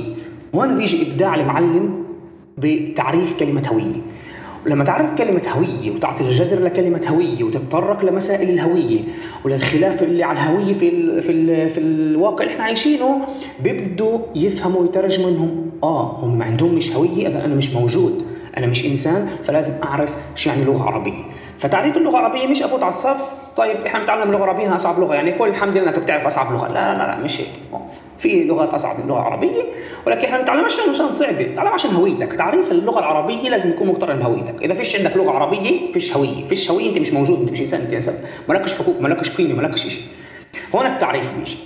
هون 0.55 0.77
بيجي 0.77 1.11
إبداع 1.11 1.35
المعلم 1.35 2.03
بتعريف 2.57 3.39
كلمة 3.39 3.67
هوية. 3.67 4.01
ولما 4.65 4.83
تعرف 4.83 5.13
كلمة 5.13 5.41
هوية 5.55 5.91
وتعطي 5.91 6.23
الجذر 6.23 6.63
لكلمة 6.63 7.01
هوية 7.09 7.43
وتتطرق 7.43 8.05
لمسائل 8.05 8.49
الهوية 8.49 8.99
وللخلاف 9.45 10.03
اللي 10.03 10.23
على 10.23 10.39
الهوية 10.39 10.73
في 10.73 10.89
ال 10.89 11.21
في 11.23 11.31
ال 11.31 11.69
في 11.69 11.79
الواقع 11.79 12.43
اللي 12.43 12.53
إحنا 12.53 12.63
عايشينه 12.63 13.19
بيبدوا 13.63 14.19
يفهموا 14.35 14.81
ويترجموا 14.81 15.29
إنهم 15.29 15.71
آه 15.83 16.11
هم 16.11 16.43
عندهم 16.43 16.75
مش 16.75 16.95
هوية 16.95 17.27
اذا 17.27 17.45
أنا 17.45 17.55
مش 17.55 17.73
موجود 17.73 18.23
أنا 18.57 18.67
مش 18.67 18.85
إنسان 18.85 19.27
فلازم 19.43 19.73
أعرف 19.83 20.15
شو 20.35 20.49
يعني 20.49 20.63
لغة 20.63 20.83
عربية. 20.83 21.23
فتعريف 21.59 21.97
اللغة 21.97 22.19
العربية 22.19 22.47
مش 22.47 22.63
أفوت 22.63 22.83
على 22.83 22.89
الصف 22.89 23.21
طيب 23.57 23.85
إحنا 23.85 23.99
بنتعلم 23.99 24.31
لغة 24.31 24.43
عربية 24.43 24.75
أصعب 24.75 24.99
لغة 24.99 25.15
يعني 25.15 25.31
كل 25.31 25.47
الحمد 25.47 25.77
لله 25.77 25.89
إنك 25.89 25.99
بتعرف 25.99 26.25
أصعب 26.25 26.53
لغة. 26.53 26.67
لا 26.67 26.93
لا 26.93 26.97
لا, 26.97 27.17
مش 27.17 27.41
هيك. 27.41 27.47
في 28.17 28.43
لغات 28.43 28.73
أصعب 28.73 28.97
من 28.97 29.03
اللغة 29.03 29.19
العربيه 29.19 29.63
ولكن 30.07 30.25
إحنا 30.25 30.37
بنتعلم 30.37 30.65
عشان 30.65 31.11
صعبه 31.11 31.43
بنتعلم 31.43 31.67
عشان 31.67 31.91
هويتك. 31.91 32.33
تعريف 32.33 32.71
اللغة 32.71 32.99
العربية 32.99 33.49
لازم 33.49 33.69
يكون 33.69 33.87
مقترن 33.87 34.19
بهويتك. 34.19 34.63
إذا 34.63 34.73
فيش 34.73 34.95
عندك 34.95 35.17
لغة 35.17 35.31
عربية 35.31 35.91
فيش 35.91 36.17
هوية. 36.17 36.47
فيش 36.47 36.71
هوية 36.71 36.89
أنت 36.89 36.97
مش 36.99 37.13
موجود 37.13 37.39
أنت 37.39 37.51
مش 37.51 37.61
إنسان 37.61 37.81
أنت 37.81 37.93
إنسان. 37.93 38.15
مالكش 38.49 38.73
حقوق 38.73 39.01
مالكش 39.01 39.29
قيمة 39.29 39.53
مالكش 39.55 39.87
شيء 39.87 40.03
هون 40.75 40.85
التعريف 40.85 41.31
بيجي 41.37 41.57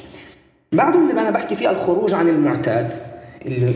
بعده 0.72 1.00
اللي 1.00 1.22
أنا 1.22 1.30
بحكي 1.30 1.56
فيه 1.56 1.70
الخروج 1.72 2.14
عن 2.14 2.28
المعتاد 2.28 2.94
اللي 3.46 3.74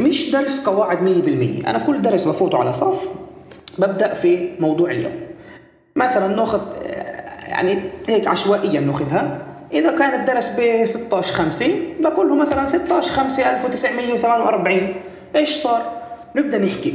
مش 0.00 0.30
درس 0.30 0.66
قواعد 0.66 0.98
100% 0.98 1.68
أنا 1.68 1.78
كل 1.78 2.02
درس 2.02 2.24
بفوته 2.24 2.58
على 2.58 2.72
صف 2.72 3.08
ببدأ 3.78 4.14
في 4.14 4.48
موضوع 4.60 4.90
اليوم. 4.90 5.12
مثلا 5.96 6.36
ناخذ 6.36 6.60
يعني 7.48 7.78
هيك 8.08 8.26
عشوائيا 8.26 8.80
نأخذها. 8.80 9.46
إذا 9.72 9.98
كان 9.98 10.20
الدرس 10.20 10.48
ب 10.58 10.84
16 10.84 11.34
5 11.34 11.66
بقول 12.00 12.28
له 12.28 12.34
مثلا 12.34 12.66
16 12.66 13.12
5 13.12 13.50
1948 13.50 14.94
إيش 15.36 15.50
صار؟ 15.50 15.92
نبدأ 16.36 16.58
نحكي. 16.58 16.94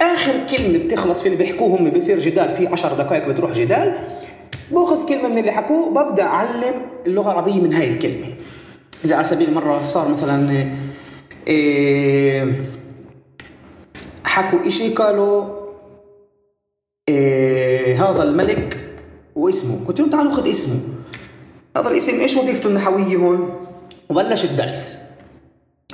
آخر 0.00 0.32
كلمة 0.50 0.78
بتخلص 0.78 1.20
في 1.22 1.26
اللي 1.26 1.38
بيحكوه 1.38 1.78
هم 1.78 1.90
بيصير 1.90 2.18
جدال 2.18 2.56
في 2.56 2.66
10 2.66 2.94
دقائق 2.94 3.28
بتروح 3.28 3.52
جدال. 3.52 3.98
بأخذ 4.70 5.08
كلمة 5.08 5.28
من 5.28 5.38
اللي 5.38 5.50
حكوه 5.50 5.86
وببدا 5.86 6.22
أعلم 6.22 6.74
اللغة 7.06 7.32
العربية 7.32 7.60
من 7.60 7.72
هاي 7.72 7.88
الكلمة. 7.88 8.34
إذا 9.04 9.16
على 9.16 9.24
سبيل 9.24 9.48
المرة 9.48 9.84
صار 9.84 10.08
مثلا 10.08 10.66
إيه 11.46 12.52
حكوا 14.24 14.66
إشي 14.66 14.88
قالوا 14.88 15.44
إيه 17.08 18.04
هذا 18.04 18.22
الملك 18.22 18.81
واسمه. 19.36 19.86
قلت 19.88 20.00
لهم 20.00 20.10
تعالوا 20.10 20.32
خذ 20.32 20.48
اسمه. 20.48 20.80
هذا 21.76 21.88
الاسم 21.88 22.20
إيش 22.20 22.36
وظيفته 22.36 22.66
النحويه 22.66 23.16
هون؟ 23.16 23.50
وبلش 24.08 24.44
الدرس. 24.44 24.98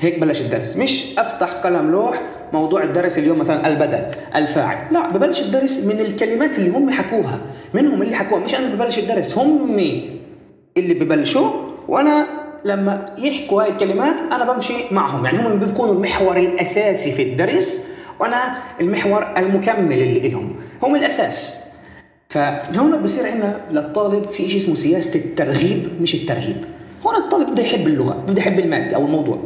هيك 0.01 0.18
بلش 0.18 0.40
الدرس. 0.40 0.77
مش 0.77 1.18
أفتح 1.18 1.53
قلم 1.53 1.90
لوح 1.90 2.22
موضوع 2.53 2.83
الدرس 2.83 3.18
اليوم 3.18 3.38
مثلا 3.38 3.68
البدل 3.68 4.07
الفاعل. 4.35 4.94
لا 4.94 5.11
ببلش 5.11 5.40
الدرس 5.40 5.85
من 5.85 6.01
الكلمات 6.01 6.59
اللي 6.59 6.70
هم 6.70 6.90
حكوها. 6.90 7.38
منهم 7.74 8.03
اللي 8.03 8.16
حكوها. 8.16 8.40
مش 8.40 8.55
أنا 8.55 8.74
ببلش 8.74 8.98
الدرس 8.98 9.38
هم 9.38 9.79
اللي 10.77 10.94
ببلشوا. 10.94 11.51
وأنا 11.88 12.27
لما 12.64 13.14
يحكوا 13.18 13.62
هاي 13.62 13.70
الكلمات 13.70 14.16
أنا 14.33 14.53
بمشي 14.53 14.74
معهم. 14.90 15.24
يعني 15.24 15.38
هم 15.38 15.59
بيكونوا 15.59 15.94
المحور 15.94 16.37
الأساسي 16.37 17.12
في 17.12 17.22
الدرس 17.22 17.88
وأنا 18.20 18.59
المحور 18.81 19.37
المكمل 19.37 20.03
اللي 20.03 20.29
لهم 20.29 20.55
هم 20.83 20.94
الأساس. 20.94 21.67
فهون 22.29 23.03
بصير 23.03 23.27
عندنا 23.27 23.61
للطالب 23.71 24.25
في 24.31 24.51
شيء 24.51 24.61
اسمه 24.61 24.75
سياسة 24.75 25.21
الترغيب 25.21 26.03
مش 26.03 26.14
الترهيب. 26.14 26.64
هون 27.07 27.17
الطالب 27.17 27.51
بده 27.51 27.62
يحب 27.62 27.87
اللغة 27.87 28.25
بده 28.29 28.41
يحب 28.41 28.59
المادة 28.59 28.97
أو 28.97 29.05
الموضوع. 29.05 29.38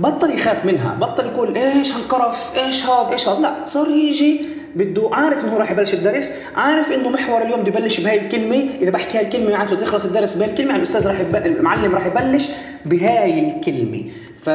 بطل 0.00 0.30
يخاف 0.30 0.64
منها 0.64 0.94
بطل 0.94 1.26
يقول 1.26 1.56
إيش 1.56 1.94
هالقرف 1.94 2.52
إيش 2.58 2.86
هذا 2.86 3.12
إيش 3.12 3.28
هذا. 3.28 3.40
لا 3.40 3.64
صار 3.64 3.88
يجي 3.90 4.40
بده 4.76 5.08
عارف 5.12 5.44
إنه 5.44 5.56
راح 5.56 5.70
يبلش 5.70 5.94
الدرس 5.94 6.34
عارف 6.56 6.92
إنه 6.92 7.10
محور 7.10 7.42
اليوم 7.42 7.60
بده 7.60 7.68
يبلش 7.68 8.00
بهاي 8.00 8.20
الكلمة 8.20 8.68
إذا 8.80 8.90
بحكي 8.90 9.18
هاي 9.18 9.24
الكلمة 9.24 9.50
معناته 9.50 9.76
تخلص 9.76 10.04
الدرس 10.04 10.34
بهاي 10.34 10.50
الكلمة 10.50 10.68
يعني 10.68 10.82
الأستاذ 10.82 11.06
راح 11.06 11.20
يب... 11.20 11.36
المعلم 11.36 11.94
راح 11.94 12.06
يبلش 12.06 12.48
بهاي 12.84 13.48
الكلمة. 13.48 14.04
ف 14.42 14.50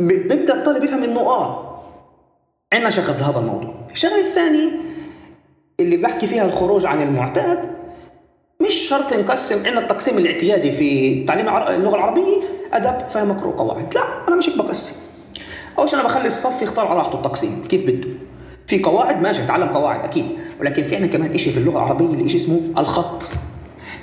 بيبدأ 0.00 0.54
الطالب 0.54 0.84
يفهم 0.84 1.02
إنه 1.02 1.20
آه 1.20 1.82
عندنا 2.72 2.90
شغف 2.90 3.20
لهذا 3.20 3.38
الموضوع. 3.38 3.74
الشغلة 3.92 4.20
الثانية 4.20 4.91
اللي 5.80 5.96
بحكي 5.96 6.26
فيها 6.26 6.44
الخروج 6.44 6.86
عن 6.86 7.02
المعتاد 7.02 7.58
مش 8.66 8.74
شرط 8.74 9.12
نقسم 9.14 9.56
عندنا 9.56 9.80
التقسيم 9.80 10.18
الاعتيادي 10.18 10.72
في 10.72 11.24
تعليم 11.24 11.48
اللغة 11.48 11.94
العربية 11.96 12.36
أدب 12.72 13.08
فهم 13.08 13.28
مقروء 13.28 13.54
قواعد. 13.54 13.94
لا 13.94 14.00
أنا 14.28 14.36
مش 14.36 14.50
بقسم. 14.56 15.00
أول 15.78 15.88
شيء 15.88 15.98
أنا 15.98 16.08
بخلي 16.08 16.26
الصف 16.26 16.62
يختار 16.62 16.86
على 16.86 16.98
راحته 16.98 17.14
التقسيم 17.16 17.64
كيف 17.68 17.86
بده. 17.86 18.08
في 18.66 18.82
قواعد 18.82 19.22
ماشي 19.22 19.42
أتعلم 19.42 19.68
قواعد 19.68 20.04
أكيد. 20.04 20.24
ولكن 20.60 20.82
في 20.82 20.96
عندنا 20.96 21.12
كمان 21.12 21.38
شيء 21.38 21.52
في 21.52 21.58
اللغة 21.58 21.76
العربية 21.78 22.06
اللي 22.06 22.28
شيء 22.28 22.40
اسمه 22.40 22.60
الخط. 22.78 23.30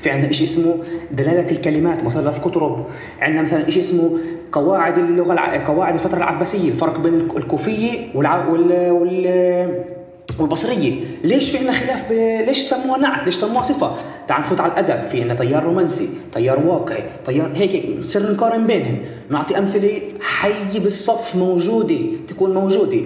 في 0.01 0.09
عندنا 0.09 0.31
شيء 0.31 0.47
اسمه 0.47 0.75
دلالة 1.11 1.51
الكلمات 1.51 2.03
مثلث 2.03 2.39
قطرب 2.39 2.85
عندنا 3.21 3.41
مثلا 3.41 3.69
شيء 3.69 3.81
اسمه 3.81 4.17
قواعد 4.51 4.97
اللغة 4.97 5.33
الع... 5.33 5.65
قواعد 5.67 5.93
الفترة 5.93 6.17
العباسية 6.17 6.67
الفرق 6.69 6.99
بين 6.99 7.13
الك- 7.13 7.37
الكوفية 7.37 8.07
والع... 8.15 8.47
وال... 8.47 8.91
وال... 8.91 9.98
والبصرية. 10.39 10.93
ليش 11.23 11.51
في 11.51 11.57
عندنا 11.57 11.73
خلاف 11.73 12.09
ب... 12.09 12.13
ليش 12.47 12.57
سموها 12.57 12.99
نعت؟ 12.99 13.25
ليش 13.25 13.35
سموها 13.35 13.63
صفة؟ 13.63 13.95
تعال 14.27 14.41
نفوت 14.41 14.59
على 14.59 14.71
الأدب. 14.71 15.07
في 15.07 15.21
عندنا 15.21 15.33
تيار 15.33 15.63
رومانسي 15.63 16.09
تيار 16.33 16.59
واقعي 16.65 17.03
تيار 17.25 17.51
هيك 17.55 17.71
هيك. 17.71 17.97
بصير 18.03 18.31
نقارن 18.31 18.67
بينهم. 18.67 18.97
نعطي 19.29 19.57
أمثلة 19.57 20.01
حي 20.21 20.79
بالصف 20.79 21.35
موجودة 21.35 21.99
تكون 22.27 22.53
موجودة. 22.53 23.01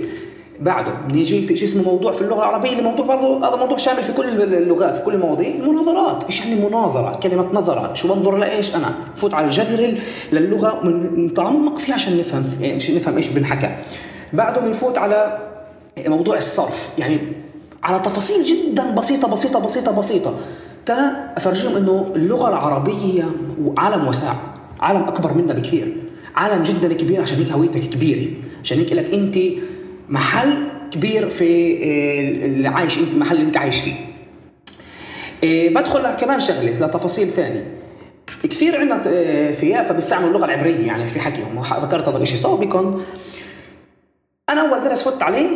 بعده 0.59 0.91
بنيجي 1.09 1.47
في 1.47 1.57
شيء 1.57 1.67
اسمه 1.67 1.83
موضوع 1.83 2.12
في 2.12 2.21
اللغة 2.21 2.39
العربية. 2.39 2.71
اللي 2.71 2.83
موضوع 2.83 3.05
برضه 3.05 3.47
هذا 3.47 3.55
موضوع 3.55 3.77
شامل 3.77 4.03
في 4.03 4.12
كل 4.13 4.43
اللغات 4.43 4.97
في 4.97 5.03
كل 5.03 5.13
المواضيع. 5.13 5.47
المناظرات 5.47 6.23
إيش 6.23 6.45
يعني 6.45 6.62
مناظرة؟ 6.62 7.19
كلمة 7.23 7.47
نظرة. 7.53 7.93
شو 7.93 8.13
بنظر 8.13 8.38
لإيش 8.38 8.75
أنا؟ 8.75 8.95
فوت 9.15 9.33
على 9.33 9.45
الجذر 9.45 9.97
للغة 10.31 10.86
ونتعمق 10.86 11.77
فيها 11.77 11.95
عشان 11.95 12.17
نفهم 12.17 12.45
عشان 12.75 12.95
نفهم 12.95 13.17
إيش 13.17 13.27
بنحكى. 13.27 13.75
بعده 14.33 14.62
بنفوت 14.62 14.97
على 14.97 15.38
موضوع 16.08 16.38
الصرف. 16.38 16.89
يعني 16.97 17.19
على 17.84 17.99
تفاصيل 17.99 18.45
جدا 18.45 18.91
بسيطة 18.91 19.27
بسيطة 19.27 19.60
بسيطة 19.60 19.91
بسيطة. 19.91 20.39
أفرجيهم 21.38 21.75
إنه 21.75 22.12
اللغة 22.15 22.49
العربية 22.49 23.23
عالم 23.77 24.08
واسع 24.08 24.34
عالم 24.79 25.03
أكبر 25.03 25.34
منا 25.34 25.53
بكثير. 25.53 25.95
عالم 26.36 26.63
جدا 26.63 26.93
كبير 26.93 27.21
عشان 27.21 27.38
هيك 27.38 27.51
هويتك 27.51 27.89
كبيرة. 27.89 28.32
عشان 28.63 28.77
هيك 28.77 28.93
لك 28.93 29.13
أنت 29.13 29.38
محل 30.10 30.67
كبير 30.91 31.29
في 31.29 31.73
آه، 31.84 32.45
اللي 32.45 32.67
عايش 32.67 32.97
أنت 32.97 33.13
المحل 33.13 33.36
اللي 33.36 33.47
أنت 33.47 33.58
عايش 33.58 33.82
فيه. 33.82 33.95
آه، 35.43 35.69
بدخل 35.69 36.12
كمان 36.12 36.39
شغلة 36.39 36.86
لتفاصيل 36.86 37.29
ثانية. 37.29 37.71
كثير 38.43 38.79
عندنا 38.79 39.01
آه، 39.08 39.53
في 39.53 39.69
يافا 39.69 39.93
بيستعملوا 39.93 40.29
اللغة 40.29 40.45
العبرية 40.45 40.88
يعني 40.88 41.10
في 41.10 41.19
حكيهم. 41.19 41.63
ذكرت 41.82 42.08
هذا 42.08 42.17
الشيء 42.17 42.38
سابقا. 42.38 43.01
أنا 44.49 44.62
أول 44.62 44.84
درس 44.84 45.03
فت 45.03 45.23
عليه 45.23 45.47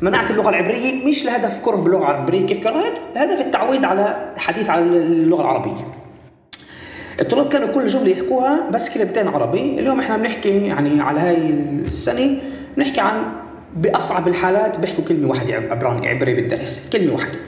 منعت 0.00 0.30
اللغة 0.30 0.48
العبرية 0.48 1.04
مش 1.04 1.24
لهدف 1.24 1.60
كره 1.60 1.76
باللغة 1.76 2.10
العبرية 2.10 2.46
كيف 2.46 2.64
كرهت 2.64 2.98
لهدف 3.14 3.40
التعويد 3.40 3.84
على 3.84 4.32
الحديث 4.36 4.70
عن 4.70 4.94
اللغة 4.94 5.40
العربية. 5.40 5.86
الطلاب 7.20 7.48
كانوا 7.48 7.68
كل 7.68 7.86
جملة 7.86 8.08
يحكوها 8.08 8.70
بس 8.70 8.90
كلمتين 8.98 9.28
عربي. 9.28 9.80
اليوم 9.80 10.00
إحنا 10.00 10.16
بنحكي 10.16 10.66
يعني 10.66 11.00
على 11.00 11.20
هاي 11.20 11.50
السنة 11.86 12.38
بنحكي 12.76 13.00
عن 13.00 13.22
بأصعب 13.76 14.28
الحالات 14.28 14.78
بيحكوا 14.78 15.04
كلمة 15.04 15.28
واحدة 15.28 15.54
عبراني 15.54 16.08
عبري 16.08 16.34
بالدرس 16.34 16.88
كلمة 16.92 17.14
واحدة. 17.14 17.38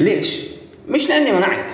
ليش؟ 0.00 0.46
مش 0.88 1.08
لأني 1.08 1.32
منعت 1.32 1.72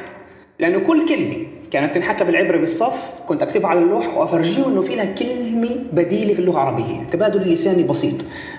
لأنه 0.58 0.78
كل 0.78 1.08
كلمة 1.08 1.46
كانت 1.70 1.94
تنحكى 1.94 2.24
بالعبري 2.24 2.58
بالصف 2.58 3.12
كنت 3.26 3.42
أكتبها 3.42 3.70
على 3.70 3.78
اللوح 3.78 4.16
وافرجيه 4.16 4.66
إنه 4.66 4.82
في 4.82 4.94
لها 4.94 5.04
كلمة 5.04 5.84
بديلة 5.92 6.34
في 6.34 6.40
اللغة 6.40 6.56
العربية 6.56 7.04
تبادل 7.12 7.52
لساني 7.52 7.82
بسيط. 7.82 8.14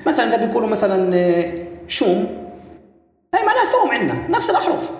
مثلا 0.08 0.36
إذا 0.36 0.46
بيقولوا 0.46 0.70
مثلا 0.70 1.16
آه، 1.16 1.54
شوم 1.88 2.28
هي 3.36 3.46
معناها 3.46 3.72
ثوم 3.72 3.92
عندنا 3.92 4.28
نفس 4.38 4.50
الأحرف. 4.50 4.92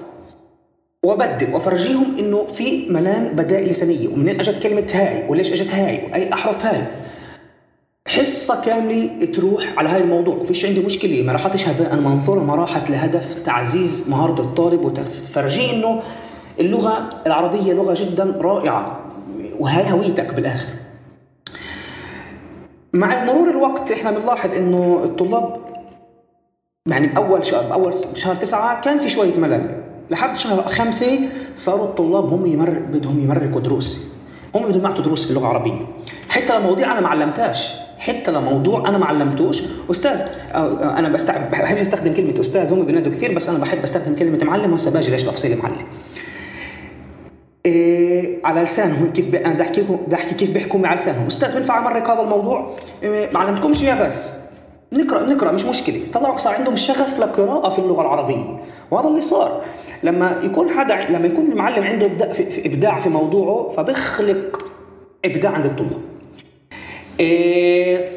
وأبدل 1.04 1.54
وأفرجيهم 1.54 2.16
إنه 2.20 2.46
في 2.46 2.90
ملان 2.90 3.36
بدائل 3.36 3.68
لسانية 3.68 4.08
ومنين 4.08 4.40
أجت 4.40 4.64
كلمة 4.64 4.88
هاي؟ 4.94 5.30
وليش 5.30 5.52
أجت 5.52 5.74
هاي؟ 5.74 6.02
واي 6.12 6.34
أحرف 6.34 6.66
هاي؟ 6.66 6.82
حصة 8.08 8.62
كاملة 8.62 9.26
تروح 9.26 9.74
على 9.78 9.90
هاي 9.90 10.02
الموضوع. 10.02 10.36
وفيش 10.36 10.66
عندي 10.66 10.80
مشكلة 10.80 11.22
ما 11.24 11.34
راحتش 11.34 11.68
هباء 11.68 11.96
منثورا 11.96 12.44
ما 12.44 12.56
راحت 12.56 12.90
لهدف 12.90 13.34
تعزيز 13.34 14.10
مهارة 14.10 14.42
الطالب. 14.42 14.86
وتفرجيه 14.86 15.72
إنه 15.72 16.02
اللغة 16.60 17.10
العربية 17.28 17.74
لغة 17.74 17.94
جدا 17.94 18.38
رائعة 18.42 19.00
وهي 19.60 19.92
هويتك 19.92 20.34
بالآخر. 20.34 20.68
مع 22.94 23.26
مرور 23.26 23.50
الوقت 23.50 23.92
إحنا 23.92 24.12
بنلاحظ 24.12 24.54
إنه 24.54 25.02
الطلاب 25.04 25.56
يعني 26.88 27.08
بأول 27.08 27.46
شهر 27.46 27.70
بأول 27.70 27.94
شهر 28.16 28.36
تسعة 28.36 28.82
كان 28.82 29.00
في 29.00 29.10
شوية 29.10 29.38
ملل. 29.38 29.84
لحد 30.10 30.38
شهر 30.38 30.64
خمسة 30.64 31.20
صاروا 31.56 31.86
الطلاب 31.86 32.34
هم 32.34 32.46
يمر 32.46 32.70
بدهم 32.70 33.20
يمرقوا 33.20 33.62
دروس. 33.62 34.14
هم 34.56 34.66
بدهم 34.66 34.84
يعطوا 34.84 35.04
دروس 35.04 35.24
في 35.26 35.30
اللغة 35.30 35.44
العربية. 35.44 35.88
حتى 36.30 36.56
لو 36.56 36.62
مواضيع 36.62 36.92
أنا 36.92 37.02
ما 37.02 37.08
علمتهاش 37.08 37.70
حتى 37.98 38.32
لو 38.32 38.42
موضوع 38.42 38.90
أنا 38.90 38.98
ما 38.98 39.06
علمتوش 39.06 39.62
أستاذ 39.92 40.22
أنا 40.54 41.10
بستعب 41.10 41.52
بحب 41.52 41.78
أستخدم 41.78 42.14
كلمة 42.14 42.40
أستاذ 42.40 42.74
هم 42.74 42.86
بينادوا 42.86 43.12
كثير 43.12 43.36
بس 43.36 43.50
أنا 43.50 43.60
بحب 43.60 43.84
أستخدم 43.84 44.16
كلمة 44.16 44.44
معلم 44.44 44.72
وهسه 44.72 44.94
باجي 44.94 45.12
ليش 45.12 45.24
تفصيل 45.24 45.58
معلم؟ 45.58 45.86
إيه 47.66 48.40
على 48.46 48.62
لسانهم 48.62 49.12
كيف 49.14 49.36
أنا 49.36 49.54
بدي 49.54 49.64
أحكي 49.64 49.82
لكم 49.82 49.96
بدي 49.96 50.16
أحكي 50.16 50.36
كيف 50.36 50.52
بيحكوا 50.52 50.88
على 50.88 50.96
لسانهم. 50.96 51.28
أستاذ 51.28 51.54
بينفع 51.54 51.80
أمرك 51.80 52.10
هذا 52.10 52.22
الموضوع؟ 52.22 52.76
إيه 53.04 53.32
ما 53.34 53.40
علمتكمش 53.40 53.84
اياه 53.84 54.08
بس. 54.08 54.40
نقرا 54.94 55.24
نقرأ 55.24 55.52
مش 55.52 55.66
مشكلة. 55.66 56.06
طلعوا 56.14 56.38
صار 56.38 56.56
عندهم 56.56 56.76
شغف 56.76 57.20
للقراءه 57.20 57.70
في 57.70 57.80
اللغة 57.80 58.02
العربية. 58.02 58.60
وهذا 58.92 59.08
اللي 59.08 59.22
صار. 59.22 59.62
لما 60.04 60.40
يكون 60.44 60.70
حدا 60.70 61.06
لما 61.10 61.28
يكون 61.28 61.52
المعلم 61.52 61.84
عنده 61.84 62.06
ابداع 62.06 62.34
في, 62.34 62.46
في 62.46 62.68
إبداع 62.68 63.00
في 63.00 63.10
موضوعه 63.10 63.74
فبيخلق 63.78 64.66
إبداع 65.26 65.52
عند 65.52 65.66
الطلاب. 65.66 66.02
إيه 67.20 68.10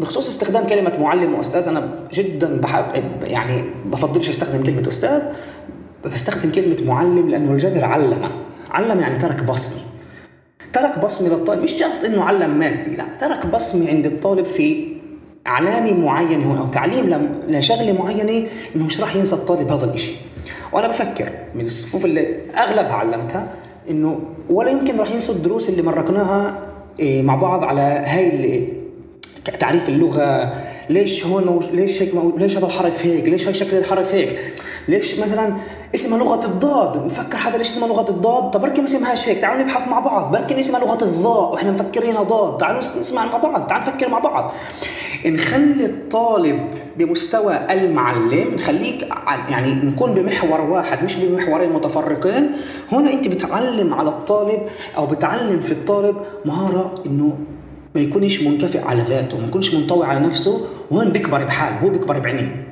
بخصوص 0.00 0.28
استخدام 0.28 0.66
كلمة 0.66 0.92
معلم 1.00 1.34
وأستاذ 1.34 1.68
أنا 1.68 1.88
جدا 2.12 2.60
بحب 2.60 2.94
يعني 3.26 3.64
بفضلش 3.84 4.28
أستخدم 4.28 4.62
كلمة 4.62 4.88
أستاذ. 4.88 5.22
بستخدم 6.04 6.52
كلمة 6.52 6.76
معلم 6.86 7.30
لأنه 7.30 7.52
الجذر 7.52 7.84
علم 7.84 8.28
علم 8.70 9.00
يعني 9.00 9.16
ترك 9.16 9.42
بصمة 9.42 9.82
ترك 10.72 10.98
بصمة 10.98 11.28
للطالب. 11.28 11.62
مش 11.62 11.72
شرط 11.72 12.04
إنه 12.04 12.22
علم 12.22 12.58
مادي 12.58 12.96
لا. 12.96 13.04
ترك 13.20 13.46
بصمة 13.46 13.88
عند 13.88 14.06
الطالب 14.06 14.44
في 14.44 14.96
علامة 15.46 15.94
معينة 15.94 16.46
هون 16.46 16.58
أو 16.58 16.66
تعليم 16.66 17.28
لشغلة 17.48 17.92
معينة 17.92 18.48
إنه 18.76 18.84
مش 18.84 19.00
راح 19.00 19.16
ينسى 19.16 19.34
الطالب 19.34 19.70
هذا 19.72 19.84
الإشي. 19.84 20.12
وأنا 20.72 20.88
بفكر 20.88 21.32
من 21.54 21.66
الصفوف 21.66 22.04
اللي 22.04 22.40
أغلبها 22.56 22.92
علمتها 22.92 23.54
إنه 23.90 24.20
ولا 24.50 24.70
يمكن 24.70 24.98
راح 24.98 25.12
ينسوا 25.12 25.34
الدروس 25.34 25.68
اللي 25.68 25.82
مرقناها 25.82 26.62
إيه، 27.00 27.22
مع 27.22 27.36
بعض 27.36 27.64
على 27.64 27.80
هاي 27.80 28.68
تعريف 29.60 29.88
اللغة. 29.88 30.52
ليش 30.90 31.26
هون. 31.26 31.60
ليش 31.72 32.02
هيك. 32.02 32.12
ليش 32.36 32.56
هذا 32.56 32.66
الحرف 32.66 33.06
هيك؟ 33.06 33.28
ليش 33.28 33.46
هاي 33.46 33.54
شكل 33.54 33.76
الحرف 33.76 34.14
هيك؟ 34.14 34.38
ليش 34.88 35.20
مثلا 35.20 35.56
اسمها 35.96 36.18
لغة 36.18 36.46
الضاد. 36.46 37.04
مفكر 37.04 37.38
حدا 37.38 37.58
ليش 37.58 37.68
اسمها 37.68 37.88
لغة 37.88 38.10
الضاد؟ 38.10 38.50
طب 38.50 38.60
بركي 38.60 38.80
ما 38.80 38.86
اسمهاش 38.86 39.28
هيك. 39.28 39.38
تعالوا 39.38 39.62
نبحث 39.62 39.88
مع 39.88 40.00
بعض. 40.00 40.32
بركي 40.32 40.60
اسمها 40.60 40.80
لغة 40.80 41.04
الضاء 41.04 41.52
وإحنا 41.52 41.70
مفكرينها 41.70 42.22
ضاد. 42.22 42.58
تعالوا 42.58 42.80
نسمع 42.80 43.24
مع 43.26 43.36
بعض. 43.36 43.66
تعالوا 43.66 43.86
نفكر 43.88 44.10
مع 44.10 44.18
بعض. 44.18 44.52
نخلي 45.26 45.86
الطالب 45.86 46.60
بمستوى 46.96 47.58
المعلم 47.70 48.54
نخليك 48.54 49.08
يعني 49.48 49.72
نكون 49.72 50.14
بمحور 50.14 50.60
واحد 50.60 51.04
مش 51.04 51.14
بمحورين 51.14 51.72
متفرقين. 51.72 52.50
هنا 52.92 53.12
أنت 53.12 53.28
بتعلم 53.28 53.94
على 53.94 54.08
الطالب 54.08 54.60
أو 54.96 55.06
بتعلم 55.06 55.60
في 55.60 55.72
الطالب 55.72 56.16
مهارة 56.44 56.94
إنه 57.06 57.38
ما 57.94 58.00
يكونش 58.00 58.42
منكفئ 58.42 58.84
على 58.84 59.02
ذاته 59.02 59.38
ما 59.38 59.46
يكونش 59.46 59.74
منطوي 59.74 60.06
على 60.06 60.20
نفسه 60.20 60.66
وهون 60.90 61.08
بيكبر 61.08 61.44
بحاله 61.44 61.78
هو 61.78 61.88
بيكبر 61.88 62.18
بعينيه. 62.18 62.66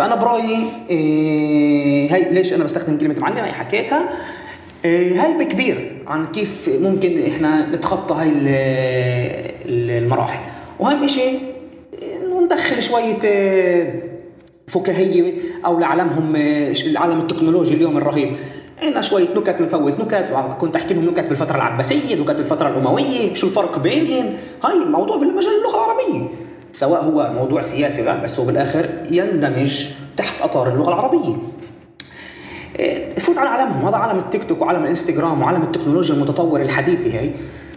فأنا 0.00 0.14
برأيي 0.14 0.66
إيه 0.90 2.14
هاي 2.14 2.32
ليش 2.32 2.52
أنا 2.52 2.64
بستخدم 2.64 2.98
كلمة 2.98 3.16
معلم 3.20 3.36
هي 3.36 3.52
حكيتها 3.52 4.08
إيه 4.84 5.24
هاي 5.24 5.44
بكبير 5.44 6.02
عن 6.06 6.26
كيف 6.26 6.70
ممكن 6.82 7.26
إحنا 7.26 7.66
نتخطى 7.66 8.14
هاي 8.14 8.32
المراحل. 9.66 10.40
وأهم 10.78 11.06
شيء 11.06 11.38
إنه 12.02 12.40
ندخل 12.40 12.82
شوية 12.82 13.18
إيه، 13.24 14.02
فكاهية 14.68 15.32
أو 15.66 15.78
لعالمهم 15.78 16.36
العالم 16.86 17.12
إيه، 17.12 17.22
التكنولوجي 17.22 17.74
اليوم 17.74 17.96
الرهيب. 17.98 18.36
عندنا 18.82 19.02
شوية 19.02 19.28
نكت 19.36 19.62
بنفوت 19.62 20.00
نكت 20.00 20.56
كنت 20.60 20.76
أحكي 20.76 20.94
لهم 20.94 21.04
نكت 21.04 21.24
بالفترة 21.24 21.56
العباسية 21.56 22.14
نكت 22.14 22.36
بالفترة 22.36 22.68
الأموية 22.68 23.34
شو 23.34 23.46
الفرق 23.46 23.78
بينهم؟ 23.78 24.34
هاي 24.64 24.78
موضوع 24.78 25.16
بالمجال 25.16 25.52
اللغة 25.58 25.76
العربية. 25.76 26.28
سواء 26.72 27.04
هو 27.04 27.32
موضوع 27.36 27.60
سياسي 27.60 28.20
بس 28.22 28.40
هو 28.40 28.46
بالآخر 28.46 28.88
يندمج 29.10 29.86
تحت 30.16 30.42
أطار 30.42 30.68
اللغة 30.68 30.88
العربية. 30.88 31.36
إيه، 32.78 33.14
فوت 33.14 33.38
على 33.38 33.48
عالمهم. 33.48 33.86
هذا 33.86 33.96
عالم 33.96 34.18
التيك 34.18 34.44
توك 34.44 34.62
وعالم 34.62 34.82
الإنستغرام 34.82 35.42
وعالم 35.42 35.62
التكنولوجيا 35.62 36.14
المتطورة 36.14 36.62
الحديثة 36.62 37.20
هي. 37.20 37.30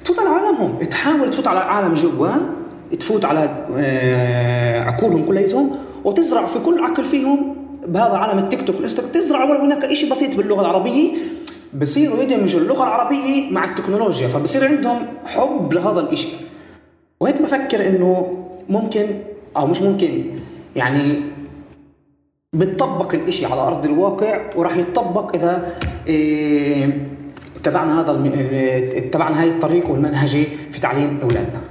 تفوت 0.05 0.19
على 0.19 0.29
عالمهم. 0.29 0.79
تحاول 0.79 1.29
تفوت 1.29 1.47
على 1.47 1.59
العالم 1.59 1.93
جوا 1.93 2.29
تفوت 2.99 3.25
على 3.25 3.65
آه، 3.77 4.83
عقولهم 4.83 5.25
كليتهم 5.25 5.71
وتزرع 6.03 6.45
في 6.47 6.59
كل 6.59 6.83
عقل 6.83 7.05
فيهم 7.05 7.55
بهذا 7.87 8.13
عالم 8.13 8.39
التيك 8.39 8.67
توك. 8.67 8.75
تزرع 9.13 9.43
ولا 9.43 9.65
هناك 9.65 9.93
شيء 9.93 10.11
بسيط 10.11 10.35
باللغة 10.35 10.61
العربية. 10.61 11.11
بصيروا 11.81 12.23
يدمجوا 12.23 12.59
اللغة 12.59 12.83
العربية 12.83 13.51
مع 13.51 13.63
التكنولوجيا 13.63 14.27
فبصير 14.27 14.67
عندهم 14.67 14.99
حب 15.25 15.73
لهذا 15.73 15.99
الشيء 15.99 16.33
وهيك 17.19 17.41
بفكر 17.41 17.87
إنه 17.87 18.37
ممكن 18.69 19.21
أو 19.57 19.67
مش 19.67 19.81
ممكن. 19.81 20.39
يعني 20.75 21.21
بتطبق 22.53 23.13
الإشي 23.13 23.45
على 23.45 23.61
أرض 23.61 23.85
الواقع 23.85 24.49
وراح 24.55 24.77
يتطبق 24.77 25.35
إذا 25.35 25.77
إيه 26.07 27.07
اتبعنا 27.55 28.01
هذا 28.01 28.11
اتبعنا 28.97 29.41
هاي 29.41 29.49
الطريق 29.49 29.89
والمنهجي 29.89 30.45
في 30.71 30.79
تعليم 30.79 31.19
أولادنا. 31.23 31.61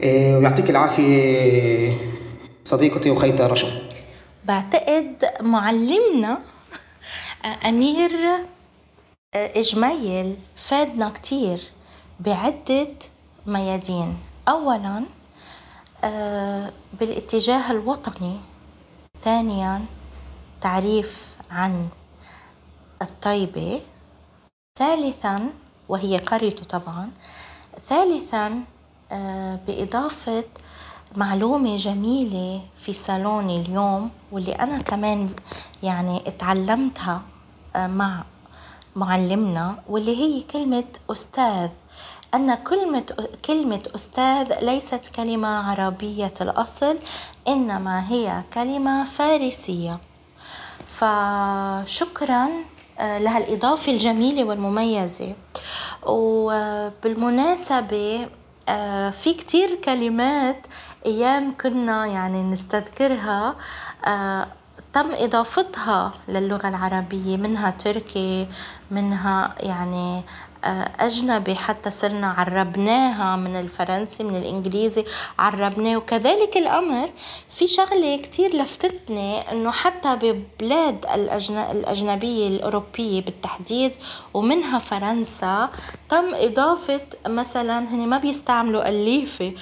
إيه 0.00 0.36
ويعطيك 0.36 0.70
العافية 0.70 1.92
صديقتي 2.64 3.10
وخيتي 3.10 3.42
رشا. 3.42 3.68
بعتقد 4.44 5.24
معلمنا 5.40 6.38
آه، 7.44 7.68
أمير 7.68 8.10
آه، 9.34 9.50
إجميل 9.56 10.36
فادنا 10.56 11.10
كتير 11.10 11.60
بعدة 12.20 12.88
ميادين. 13.46 14.16
أولا 14.48 15.04
بالاتجاه 17.00 17.70
الوطني. 17.70 18.40
ثانيا 19.20 19.84
تعريف 20.60 21.36
عن 21.50 21.88
الطيبة. 23.02 23.80
ثالثا 24.78 25.52
وهي 25.88 26.18
قريته 26.18 26.64
طبعا. 26.64 27.10
ثالثا 27.86 28.64
بإضافة 29.66 30.44
معلومة 31.16 31.76
جميلة 31.76 32.62
في 32.76 32.92
صالوني 32.92 33.60
اليوم 33.60 34.10
واللي 34.32 34.52
أنا 34.52 34.78
كمان 34.78 35.30
يعني 35.82 36.28
اتعلمتها 36.28 37.22
آه، 37.76 37.86
مع 37.86 38.24
معلمنا 38.96 39.82
واللي 39.88 40.16
هي 40.16 40.42
كلمة 40.42 40.84
أستاذ. 41.10 41.68
أن 42.34 42.54
كلمة 42.54 43.04
كلمة 43.44 43.82
أستاذ 43.94 44.64
ليست 44.64 45.10
كلمة 45.16 45.48
عربية 45.70 46.34
الأصل 46.40 46.98
إنما 47.48 48.10
هي 48.10 48.42
كلمة 48.54 49.04
فارسية. 49.04 49.98
فشكرا 50.86 52.48
آه، 52.98 53.18
لهالإضافة 53.18 53.92
الجميلة 53.92 54.44
والمميزة. 54.44 55.34
وبالمناسبة 56.06 57.48
آه، 58.68 59.10
في 59.10 59.34
كتير 59.34 59.74
كلمات 59.74 60.66
أيام 61.06 61.56
كنا 61.56 62.06
يعني 62.06 62.42
نستذكرها 62.42 63.56
آه، 64.06 64.46
تم 64.92 65.12
إضافتها 65.12 66.12
للغة 66.28 66.68
العربية 66.68 67.36
منها 67.36 67.70
تركي 67.70 68.48
منها 68.90 69.54
يعني 69.60 70.22
أجنبي 71.00 71.54
حتى 71.54 71.90
صرنا 71.90 72.30
عربناها 72.30 73.36
من 73.36 73.56
الفرنسي 73.56 74.24
من 74.24 74.36
الإنجليزي 74.36 75.04
عربناه. 75.38 75.96
وكذلك 75.96 76.56
الأمر 76.56 77.10
في 77.50 77.66
شغلة 77.66 78.16
كتير 78.16 78.56
لفتتني 78.56 79.52
إنه 79.52 79.70
حتى 79.70 80.16
ببلاد 80.16 81.06
الأجنبية 81.14 82.48
الأوروبية 82.48 83.22
بالتحديد 83.22 83.92
ومنها 84.34 84.78
فرنسا 84.78 85.70
تم 86.08 86.34
إضافة 86.34 87.00
مثلا 87.26 87.78
هني 87.78 88.06
ما 88.06 88.18
بيستعملوا 88.18 88.88
أليفة 88.88 89.52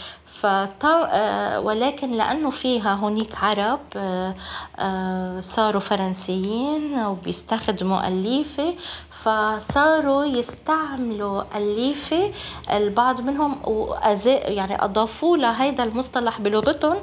آه، 0.45 1.61
ولكن 1.61 2.11
لأنه 2.11 2.51
فيها 2.51 2.95
هونيك 2.95 3.35
عرب 3.43 3.81
آه، 3.97 4.35
آه، 4.79 5.41
صاروا 5.41 5.81
فرنسيين 5.81 7.01
وبيستخدموا 7.01 8.09
أليفة 8.09 8.75
فصاروا 9.11 10.25
يستعملوا 10.25 11.43
أليفة 11.57 12.33
البعض 12.73 13.21
منهم 13.21 13.57
يعني 14.27 14.85
أضافوا 14.85 15.37
لهيدا 15.37 15.85
المصطلح 15.85 16.41
بلغتهم 16.41 16.97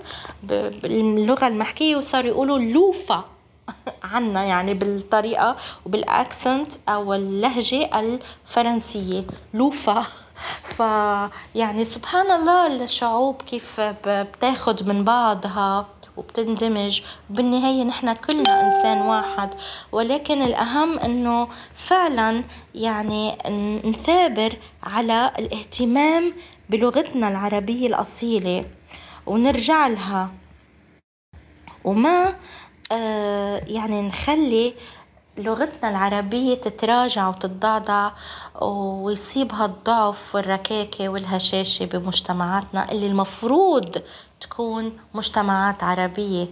باللغة 0.84 1.48
المحكية 1.48 1.96
وصاروا 1.96 2.30
يقولوا 2.30 2.60
لوفا. 2.60 3.33
عنا 4.04 4.44
يعني 4.44 4.74
بالطريقة 4.74 5.56
وبالأكسنت 5.86 6.72
أو 6.90 7.14
اللهجة 7.14 8.00
الفرنسية 8.00 9.26
لوفا. 9.54 10.06
ف 10.64 10.80
يعني 11.56 11.86
سبحان 11.86 12.32
الله 12.32 12.84
الشعوب 12.84 13.42
كيف 13.42 13.82
بتاخد 14.08 14.88
من 14.88 15.04
بعضها 15.04 15.88
وبتندمج. 16.18 17.02
بالنهاية 17.30 17.84
نحن 17.84 18.14
كلنا 18.14 18.62
إنسان 18.62 19.02
واحد. 19.02 19.50
ولكن 19.92 20.42
الأهم 20.42 21.00
إنه 21.00 21.48
فعلا 21.76 22.44
يعني 22.76 23.38
نثابر 23.86 24.58
على 24.84 25.32
الاهتمام 25.40 26.34
بلغتنا 26.70 27.28
العربية 27.28 27.88
الأصيلة 27.88 28.66
ونرجع 29.26 29.88
لها. 29.88 30.30
وما 31.84 32.36
يعني 33.68 34.02
نخلي 34.08 34.74
لغتنا 35.38 35.90
العربية 35.90 36.56
تتراجع 36.56 37.28
وتتضعضع 37.30 38.12
ويصيبها 38.62 39.66
الضعف 39.66 40.36
والركاكة 40.36 41.10
والهشاشة 41.10 41.86
بمجتمعاتنا 41.86 42.92
اللي 42.92 43.08
المفروض 43.08 44.02
تكون 44.42 44.98
مجتمعات 45.14 45.84
عربية. 45.84 46.48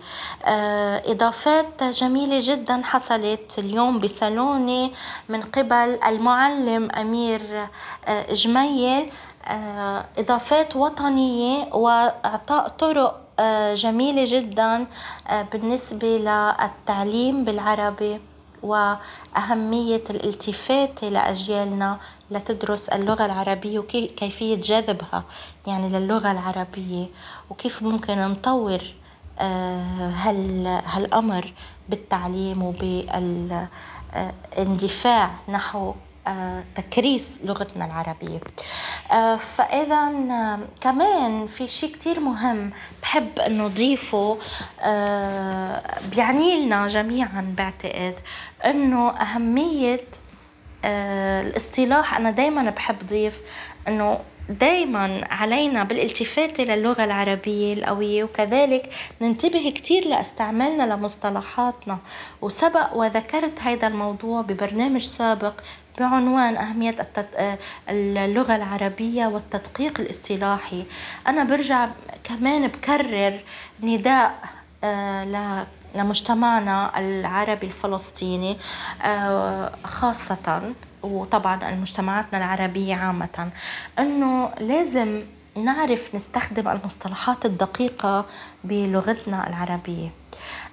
آه، 0.45 1.11
إضافات 1.11 1.83
جميلة 1.83 2.39
جدا 2.41 2.81
حصلت 2.83 3.59
اليوم 3.59 3.99
بصالوني 3.99 4.93
من 5.29 5.41
قبل 5.41 5.99
المعلم 6.07 6.91
أمير 6.91 7.67
آه، 8.07 8.33
جميل. 8.33 9.09
آه، 9.47 10.05
إضافات 10.17 10.75
وطنية 10.75 11.73
وإعطاء 11.73 12.67
طرق 12.67 13.21
جميلة 13.73 14.23
جدا 14.27 14.86
بالنسبة 15.51 16.08
للتعليم 16.08 17.43
بالعربي 17.43 18.19
وأهمية 18.63 20.04
الالتفات 20.10 21.04
لأجيالنا 21.04 21.97
لتدرس 22.32 22.89
اللغة 22.89 23.25
العربية 23.25 23.80
وكيفية 23.80 24.56
جذبها 24.56 25.23
يعني 25.67 25.89
للغة 25.89 26.32
العربية 26.32 27.06
وكيف 27.49 27.84
ممكن 27.84 28.17
نطور 28.17 28.80
آه، 29.39 30.10
هال 30.10 30.67
هالأمر 30.67 31.54
بالتعليم 31.89 32.63
وبالاندفاع 32.63 35.32
نحو 35.49 35.89
آه، 35.89 35.95
تكريس 36.75 37.39
لغتنا 37.43 37.86
العربية. 37.86 38.39
آه، 39.12 39.36
فإذا 39.36 39.95
آه، 39.95 40.60
كمان 40.81 41.47
في 41.47 41.67
شيء 41.67 41.91
كتير 41.91 42.19
مهم 42.19 42.71
بحب 43.01 43.39
إنه 43.39 43.67
ضيفه 43.67 44.38
بيعني 46.12 46.65
لنا 46.65 46.88
جميعا 46.88 47.53
بعتقد 47.57 48.15
إنه 48.65 49.10
أهمية 49.10 50.05
الاصطلاح. 50.86 52.17
أنا 52.17 52.31
دايما 52.31 52.69
بحب 52.69 53.07
ضيف 53.07 53.41
إنه 53.88 54.19
دايما 54.49 55.27
علينا 55.31 55.84
بالالتفات 55.84 56.60
للغة 56.60 57.03
العربية 57.03 57.73
القوية 57.73 58.23
وكذلك 58.23 58.93
ننتبه 59.21 59.69
كتير 59.69 60.07
لأستعمالنا 60.07 60.93
لمصطلحاتنا. 60.93 61.97
وسبق 62.41 62.95
وذكرت 62.95 63.60
هذا 63.60 63.88
الموضوع 63.88 64.41
ببرنامج 64.41 65.01
سابق 65.01 65.53
بعنوان 65.99 66.58
أهمية 66.58 66.95
اللغة 67.89 68.56
العربية 68.56 69.25
والتدقيق 69.25 69.99
الاصطلاحي. 69.99 70.86
أنا 71.27 71.43
برجع 71.43 71.89
كمان 72.23 72.67
بكرر 72.67 73.39
نداء 73.84 74.36
آه، 74.84 75.65
لمجتمعنا 75.95 76.99
العربي 76.99 77.65
الفلسطيني 77.65 78.58
آه، 79.04 79.71
خاصة 79.84 80.73
وطبعا 81.04 81.69
المجتمعاتنا 81.69 82.38
العربية 82.38 82.95
عامة 82.95 83.49
أنه 83.99 84.51
لازم 84.60 85.23
نعرف 85.56 86.15
نستخدم 86.15 86.67
المصطلحات 86.67 87.45
الدقيقة 87.45 88.25
بلغتنا 88.63 89.49
العربية. 89.49 90.20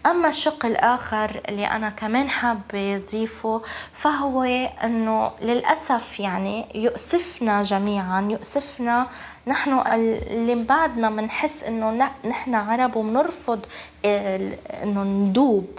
أما 0.07 0.29
الشق 0.29 0.67
الآخر 0.67 1.41
اللي 1.49 1.67
أنا 1.67 1.91
كمان 1.91 2.31
حابة 2.31 2.97
أضيفه 2.97 3.63
فهو 3.93 4.43
أنه 4.85 5.31
للأسف 5.43 6.21
يعني 6.21 6.67
يؤسفنا 6.75 7.63
جميعا 7.63 8.21
يؤسفنا 8.31 9.07
نحن 9.47 9.81
اللي 9.93 10.55
بعدنا 10.55 11.11
بنحس 11.11 11.63
أنه 11.63 11.91
نحن 12.25 12.55
عرب 12.55 12.97
وبنرفض 12.97 13.67
أنه 14.05 15.03
ندوب. 15.03 15.79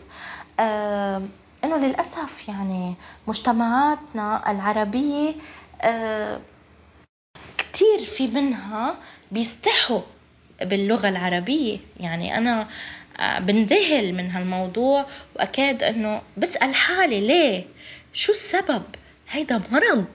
إنه 1.63 1.77
للأسف 1.77 2.47
يعني 2.47 2.95
مجتمعاتنا 3.27 4.51
العربية 4.51 5.35
آه 5.81 6.39
كتير 7.57 8.05
في 8.05 8.27
منها 8.27 8.95
بيستحوا 9.31 10.01
باللغة 10.61 11.09
العربية. 11.09 11.77
يعني 11.99 12.37
أنا 12.37 12.67
بنذهل 13.39 14.13
من 14.13 14.31
هالموضوع. 14.31 15.05
وأكاد 15.35 15.83
أنه 15.83 16.21
بسأل 16.37 16.75
حالي 16.75 17.27
ليه؟ 17.27 17.65
شو 18.13 18.31
السبب؟ 18.31 18.83
هيدا 19.29 19.61
مرض. 19.71 20.05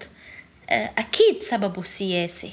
آه، 0.71 0.91
أكيد 0.99 1.43
سببه 1.43 1.83
سياسي. 1.83 2.53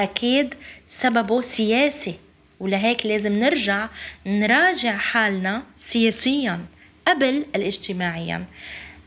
أكيد 0.00 0.54
سببه 0.88 1.40
سياسي. 1.40 2.14
ولهيك 2.60 3.06
لازم 3.06 3.32
نرجع 3.32 3.88
نراجع 4.26 4.96
حالنا 4.96 5.62
سياسيا 5.76 6.60
قبل 7.08 7.44
الاجتماعيا. 7.56 8.44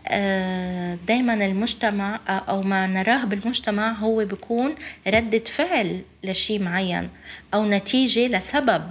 آه، 0.07 0.97
دايما 1.07 1.33
المجتمع 1.33 2.19
أو 2.27 2.61
ما 2.61 2.87
نراه 2.87 3.25
بالمجتمع 3.25 3.91
هو 3.91 4.25
بيكون 4.25 4.75
ردة 5.07 5.43
فعل 5.45 6.01
لشيء 6.23 6.63
معين 6.63 7.09
أو 7.53 7.65
نتيجة 7.65 8.27
لسبب. 8.27 8.83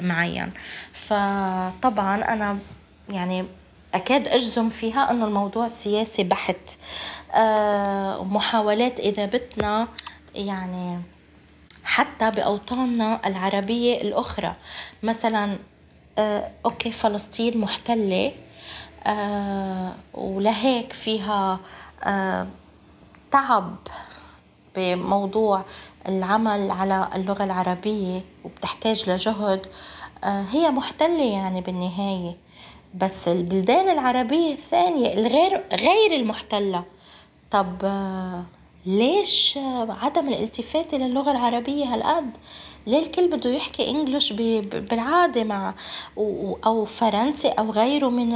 معين. 0.00 0.52
فطبعا 0.92 2.22
أنا 2.32 2.58
يعني 3.08 3.44
أكاد 3.94 4.28
أجزم 4.28 4.68
فيها 4.68 5.10
إنه 5.10 5.24
الموضوع 5.24 5.68
سياسي 5.68 6.24
بحت. 6.24 6.76
آه، 7.34 8.24
محاولات 8.24 9.00
اذابتنا 9.00 9.88
يعني 10.34 10.98
حتى 11.84 12.30
بأوطاننا 12.30 13.20
العربية 13.26 14.00
الأخرى. 14.00 14.56
مثلا 15.02 15.58
آه، 16.18 16.50
أوكي 16.64 16.92
فلسطين 16.92 17.58
محتلة 17.60 18.32
آه، 19.06 19.92
ولهيك 20.14 20.92
فيها 20.92 21.60
آه، 22.04 22.46
تعب 23.30 23.76
بموضوع 24.76 25.64
العمل 26.08 26.70
على 26.70 27.08
اللغة 27.14 27.44
العربية 27.44 28.20
وبتحتاج 28.44 29.10
لجهد 29.10 29.66
هي 30.24 30.70
محتلة 30.70 31.32
يعني 31.32 31.60
بالنهاية. 31.60 32.36
بس 32.94 33.28
البلدان 33.28 33.88
العربية 33.88 34.52
الثانية 34.52 35.12
الغير 35.14 35.64
غير 35.72 36.12
المحتلة. 36.12 36.84
طب 37.50 37.82
ليش 38.86 39.58
عدم 39.88 40.28
الالتفات 40.28 40.94
إلى 40.94 41.06
اللغة 41.06 41.30
العربية 41.30 41.84
هالقد؟ 41.84 42.30
ليه 42.86 42.98
الكل 42.98 43.28
بده 43.28 43.50
يحكي 43.50 43.90
إنجلش 43.90 44.32
بالعادة 44.32 45.44
مع 45.44 45.74
أو 46.66 46.84
فرنسي 46.84 47.48
أو 47.48 47.70
غيره 47.70 48.08
من 48.08 48.28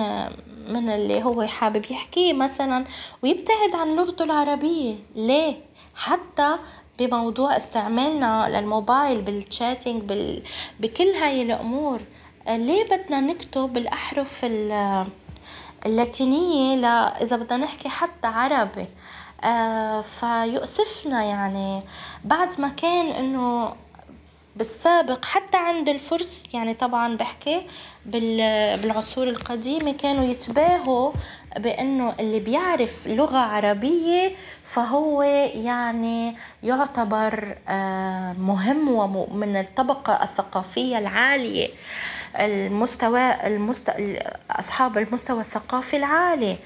من 0.68 0.88
اللي 0.90 1.22
هو 1.24 1.42
حابب 1.42 1.84
يحكيه 1.90 2.32
مثلا 2.32 2.84
ويبتعد 3.22 3.74
عن 3.74 3.96
لغته 3.96 4.24
العربية. 4.24 4.94
ليه؟ 5.16 5.56
حتى 5.94 6.56
بموضوع 6.98 7.56
استعمالنا 7.56 8.48
للموبايل 8.48 9.22
بالتشاتينج 9.22 10.02
بال... 10.02 10.42
بكل 10.80 11.08
هاي 11.08 11.42
الأمور. 11.42 12.00
ليه 12.48 12.84
بدنا 12.84 13.20
نكتب 13.20 13.76
الأحرف 13.76 14.46
اللاتينية 15.86 16.76
لا 16.76 17.22
إذا 17.22 17.36
بدنا 17.36 17.56
نحكي 17.56 17.88
حتى 17.88 18.28
عربي؟ 18.28 18.86
آه، 19.44 20.00
فيؤسفنا 20.00 21.24
يعني. 21.24 21.82
بعد 22.24 22.60
ما 22.60 22.68
كان 22.68 23.06
إنه 23.06 23.74
بالسابق 24.56 25.24
حتى 25.24 25.56
عند 25.56 25.88
الفرس 25.88 26.44
يعني 26.54 26.74
طبعا 26.74 27.16
بحكي 27.16 27.66
بالعصور 28.06 29.28
القديمة 29.28 29.92
كانوا 29.92 30.24
يتباهوا 30.24 31.12
بأنه 31.56 32.14
اللي 32.20 32.40
بيعرف 32.40 33.06
لغة 33.06 33.38
عربية 33.38 34.32
فهو 34.64 35.22
يعني 35.22 36.36
يعتبر 36.62 37.58
آه، 37.68 38.32
مهم 38.32 38.88
ومن 38.88 39.56
الطبقة 39.56 40.22
الثقافية 40.22 40.98
العالية. 40.98 41.68
المستوى 42.38 43.46
المست... 43.46 43.92
أصحاب 44.50 44.98
المستوى 44.98 45.40
الثقافي 45.40 45.96
العالي. 45.96 46.56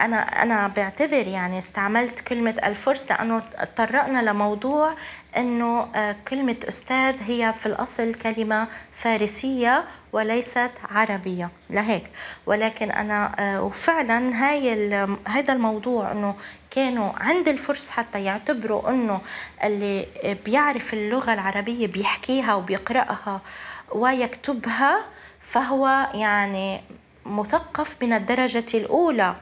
أنا 0.00 0.16
أنا 0.42 0.68
بعتذر 0.68 1.26
يعني 1.26 1.58
استعملت 1.58 2.20
كلمة 2.20 2.54
الفرس 2.64 3.10
لأنه 3.10 3.42
تطرقنا 3.60 4.30
لموضوع 4.30 4.94
إنه 5.36 5.88
آه، 5.94 6.16
كلمة 6.28 6.56
أستاذ 6.68 7.16
هي 7.26 7.54
في 7.60 7.66
الأصل 7.66 8.14
كلمة 8.14 8.68
فارسية 8.94 9.84
وليست 10.12 10.70
عربية 10.90 11.50
لهيك 11.70 12.04
ولكن 12.46 12.90
أنا 12.90 13.34
آه، 13.38 13.62
وفعلا 13.62 14.44
هاي 14.44 14.94
هذا 15.28 15.52
الموضوع 15.52 16.12
إنه 16.12 16.34
كانوا 16.70 17.12
عند 17.16 17.48
الفرس 17.48 17.90
حتى 17.90 18.24
يعتبروا 18.24 18.90
إنه 18.90 19.20
اللي 19.64 20.06
بيعرف 20.44 20.94
اللغة 20.94 21.32
العربية 21.32 21.86
بيحكيها 21.86 22.54
وبيقرأها 22.54 23.40
ويكتبها 23.92 25.04
فهو 25.42 26.08
يعني 26.14 26.80
مثقف 27.26 27.96
من 28.02 28.12
الدرجة 28.12 28.64
الأولى. 28.74 29.28
آه، 29.28 29.36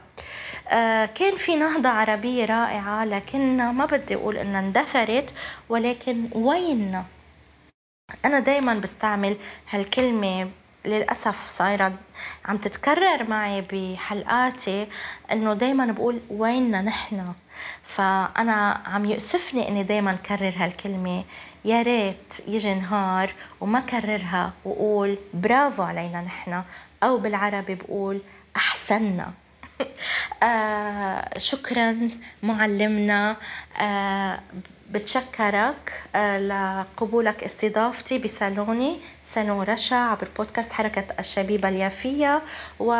كان 1.15 1.35
في 1.37 1.55
نهضة 1.55 1.89
عربية 1.89 2.45
رائعة 2.45 3.05
لكن 3.05 3.57
ما 3.57 3.85
بدي 3.85 4.15
أقول 4.15 4.37
إنها 4.37 4.59
اندثرت 4.59 5.33
ولكن 5.69 6.29
وين؟ 6.31 7.03
أنا 8.25 8.39
دايما 8.39 8.73
بستعمل 8.73 9.37
هالكلمة 9.69 10.49
للأسف 10.85 11.47
صايرة 11.47 11.93
عم 12.45 12.57
تتكرر 12.57 13.23
معي 13.29 13.61
بحلقاتي 13.71 14.87
إنه 15.31 15.53
دايما 15.53 15.85
بقول 15.85 16.19
ويننا 16.29 16.81
نحن؟ 16.81 17.33
فأنا 17.83 18.81
عم 18.85 19.05
يؤسفني 19.05 19.67
إني 19.67 19.83
دايما 19.83 20.15
كرر 20.15 20.53
هالكلمة. 20.57 21.23
يا 21.65 21.81
ريت 21.81 22.33
يجي 22.47 22.73
نهار 22.73 23.33
وما 23.61 23.79
كررها 23.79 24.53
وقول 24.65 25.17
برافو 25.33 25.83
علينا 25.83 26.21
نحن 26.21 26.63
أو 27.03 27.17
بالعربي 27.17 27.75
بقول 27.75 28.21
أحسننا. 28.55 29.33
آه 30.43 31.37
شكرا 31.37 32.09
معلمنا. 32.43 33.35
آه 33.81 34.39
بتشكرك 34.91 35.93
آه 36.15 36.39
لقبولك 36.39 37.43
استضافتي 37.43 38.17
بصالوني 38.19 38.99
صالون 39.23 39.63
رشا 39.65 39.95
عبر 39.95 40.27
بودكاست 40.37 40.71
حركة 40.73 41.05
الشبيبة 41.19 41.69
اليافية. 41.69 42.41
و 42.79 42.93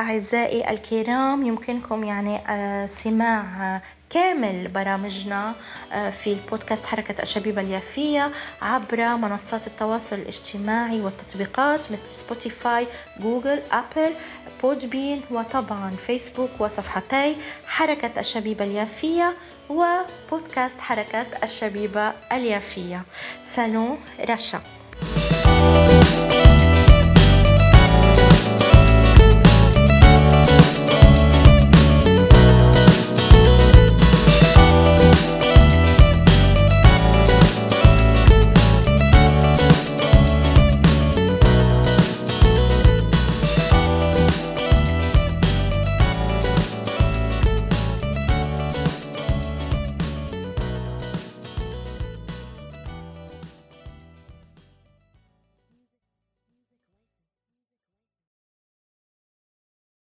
أعزائي 0.00 0.70
الكرام 0.70 1.46
يمكنكم 1.46 2.04
يعني 2.04 2.36
آه، 2.48 2.86
سماع 2.86 3.80
كامل 4.10 4.68
برامجنا 4.68 5.54
آه، 5.92 6.10
في 6.10 6.32
البودكاست 6.32 6.86
حركة 6.86 7.22
الشبيبة 7.22 7.60
اليافية 7.60 8.32
عبر 8.62 9.16
منصات 9.16 9.66
التواصل 9.66 10.16
الاجتماعي 10.16 11.00
والتطبيقات 11.00 11.92
مثل 11.92 12.14
Spotify 12.14 12.86
Google 13.20 13.62
Apple 13.72 14.14
Podbean 14.62 15.22
وطبعا 15.30 15.90
فيسبوك 15.90 16.50
وصفحتي 16.58 17.36
حركة 17.66 18.20
الشبيبة 18.20 18.64
اليافية 18.64 19.36
وبودكاست 19.68 20.80
حركة 20.80 21.26
الشبيبة 21.42 22.12
اليافية. 22.32 23.02
سالون 23.42 23.98
رشا. 24.28 24.79